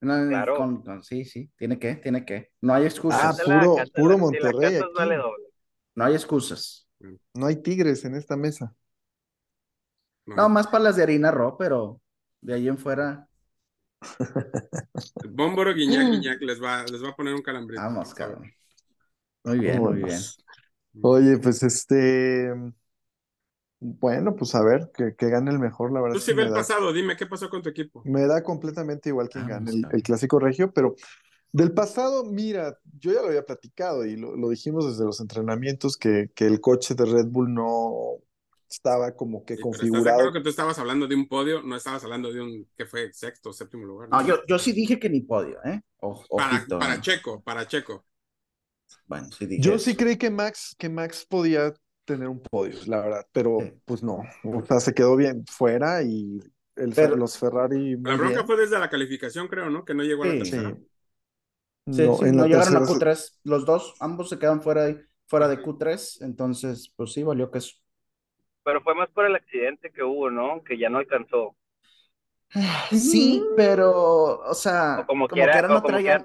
claro. 0.00 0.82
sí, 1.02 1.24
sí, 1.24 1.50
tiene 1.56 1.78
que, 1.78 1.96
tiene 1.96 2.24
que. 2.24 2.52
No 2.60 2.74
hay 2.74 2.84
excusas. 2.84 3.40
Ah, 3.40 3.44
puro, 3.44 3.76
puro 3.94 4.18
Monterrey. 4.18 4.80
no 5.94 6.04
hay 6.04 6.14
excusas. 6.14 6.88
No 7.34 7.46
hay 7.46 7.56
tigres 7.56 8.04
en 8.04 8.14
esta 8.14 8.36
mesa. 8.36 8.74
No, 10.26 10.48
más 10.48 10.66
para 10.66 10.84
las 10.84 10.96
de 10.96 11.04
harina 11.04 11.30
ro, 11.30 11.56
pero 11.56 12.00
de 12.40 12.54
ahí 12.54 12.68
en 12.68 12.78
fuera. 12.78 13.28
Bómboro, 15.30 15.72
Guiñac, 15.72 16.06
Guiñac, 16.10 16.42
les 16.42 16.62
va, 16.62 16.84
les 16.84 17.02
va 17.02 17.10
a 17.10 17.16
poner 17.16 17.34
un 17.34 17.42
calambrito. 17.42 17.80
Vamos, 17.80 18.12
cabrón. 18.12 18.52
Muy 19.44 19.60
bien, 19.60 19.80
muy 19.80 20.02
bien. 20.02 20.18
Oye, 21.02 21.38
pues 21.38 21.62
este. 21.62 22.52
Bueno, 23.78 24.34
pues 24.34 24.54
a 24.54 24.62
ver, 24.62 24.90
que, 24.94 25.14
que 25.16 25.28
gane 25.28 25.50
el 25.50 25.58
mejor, 25.58 25.92
la 25.92 26.00
verdad. 26.00 26.14
Tú 26.14 26.20
sí 26.20 26.32
ve 26.32 26.44
el 26.44 26.52
pasado, 26.52 26.92
dime, 26.92 27.16
¿qué 27.16 27.26
pasó 27.26 27.50
con 27.50 27.62
tu 27.62 27.68
equipo? 27.68 28.02
Me 28.04 28.26
da 28.26 28.42
completamente 28.42 29.10
igual 29.10 29.28
quién 29.28 29.46
gane 29.46 29.70
el, 29.70 30.02
clásico 30.02 30.38
regio, 30.38 30.72
pero 30.72 30.94
del 31.52 31.72
pasado, 31.72 32.24
mira, 32.24 32.78
yo 32.98 33.12
ya 33.12 33.20
lo 33.20 33.28
había 33.28 33.44
platicado 33.44 34.06
y 34.06 34.16
lo, 34.16 34.34
lo 34.34 34.48
dijimos 34.48 34.88
desde 34.88 35.04
los 35.04 35.20
entrenamientos 35.20 35.96
que, 35.96 36.30
que, 36.34 36.46
el 36.46 36.60
coche 36.60 36.94
de 36.94 37.04
Red 37.04 37.26
Bull 37.26 37.52
no 37.52 38.22
estaba 38.68 39.14
como 39.14 39.44
que 39.44 39.58
configurado. 39.58 40.18
Creo 40.18 40.32
que 40.32 40.40
tú 40.40 40.48
estabas 40.48 40.78
hablando 40.78 41.06
de 41.06 41.14
un 41.14 41.28
podio, 41.28 41.62
no 41.62 41.76
estabas 41.76 42.02
hablando 42.02 42.32
de 42.32 42.40
un 42.40 42.66
que 42.76 42.86
fue 42.86 43.12
sexto, 43.12 43.52
séptimo 43.52 43.84
lugar. 43.84 44.08
No, 44.08 44.26
yo, 44.26 44.38
yo 44.48 44.58
sí 44.58 44.72
dije 44.72 44.98
que 44.98 45.10
ni 45.10 45.20
podio, 45.20 45.62
¿eh? 45.64 45.82
para, 46.30 46.64
para 46.66 47.00
Checo, 47.00 47.42
para 47.42 47.66
Checo. 47.66 48.04
Bueno, 49.06 49.28
sí 49.30 49.46
dije 49.46 49.62
Yo 49.62 49.78
sí 49.78 49.96
creí 49.96 50.16
que 50.16 50.30
Max, 50.30 50.74
que 50.78 50.88
Max 50.88 51.26
podía 51.28 51.72
tener 52.04 52.28
un 52.28 52.40
podio, 52.40 52.78
la 52.86 53.00
verdad, 53.00 53.26
pero 53.32 53.58
pues 53.84 54.02
no, 54.02 54.22
o 54.44 54.64
sea, 54.64 54.80
se 54.80 54.94
quedó 54.94 55.16
bien 55.16 55.44
fuera 55.46 56.02
y 56.02 56.38
el, 56.76 56.94
los 57.16 57.38
Ferrari. 57.38 57.96
La 58.00 58.16
bronca 58.16 58.44
fue 58.44 58.56
desde 58.56 58.78
la 58.78 58.88
calificación, 58.88 59.48
creo, 59.48 59.68
¿no? 59.70 59.84
Que 59.84 59.94
no 59.94 60.02
llegó 60.02 60.22
a 60.22 60.26
la 60.28 60.32
tercera. 60.34 60.76
Sí, 61.86 62.02
sí, 62.02 62.02
no, 62.02 62.32
no 62.32 62.46
llegaron 62.46 62.76
a 62.76 62.80
Q3, 62.80 63.40
los 63.44 63.64
dos, 63.64 63.94
ambos 64.00 64.28
se 64.28 64.38
quedan 64.38 64.60
fuera, 64.60 64.84
de, 64.84 65.06
fuera 65.26 65.46
de 65.48 65.62
Q3, 65.62 66.24
entonces, 66.24 66.92
pues 66.96 67.12
sí, 67.12 67.22
valió 67.22 67.50
que 67.50 67.58
eso. 67.58 67.76
Pero 68.64 68.80
fue 68.82 68.94
más 68.96 69.08
por 69.10 69.24
el 69.24 69.36
accidente 69.36 69.92
que 69.92 70.02
hubo, 70.02 70.30
¿no? 70.30 70.62
Que 70.64 70.78
ya 70.78 70.88
no 70.88 70.98
alcanzó. 70.98 71.56
Sí, 72.90 73.44
pero, 73.56 74.40
o 74.40 74.54
sea, 74.54 75.04
como, 75.06 75.28
quiera, 75.28 75.62
no 75.68 75.82
traían, 75.82 76.24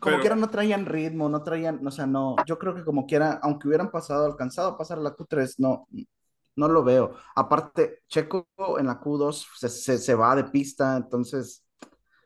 como 0.00 0.18
quiera 0.20 0.36
no 0.36 0.48
traían 0.50 0.86
ritmo, 0.86 1.28
no 1.28 1.42
traían, 1.42 1.86
o 1.86 1.90
sea, 1.90 2.06
no, 2.06 2.36
yo 2.46 2.58
creo 2.58 2.74
que 2.74 2.84
como 2.84 3.06
quiera, 3.06 3.40
aunque 3.42 3.68
hubieran 3.68 3.90
pasado, 3.90 4.26
alcanzado 4.26 4.70
a 4.70 4.78
pasar 4.78 4.98
a 4.98 5.02
la 5.02 5.16
Q3, 5.16 5.54
no, 5.58 5.86
no 6.56 6.68
lo 6.68 6.82
veo. 6.82 7.12
Aparte, 7.34 8.02
Checo 8.08 8.46
en 8.78 8.86
la 8.86 9.00
Q2 9.00 9.46
se, 9.56 9.68
se, 9.68 9.98
se 9.98 10.14
va 10.14 10.36
de 10.36 10.44
pista, 10.44 10.96
entonces, 10.96 11.64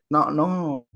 no, 0.08 0.30
no. 0.30 0.86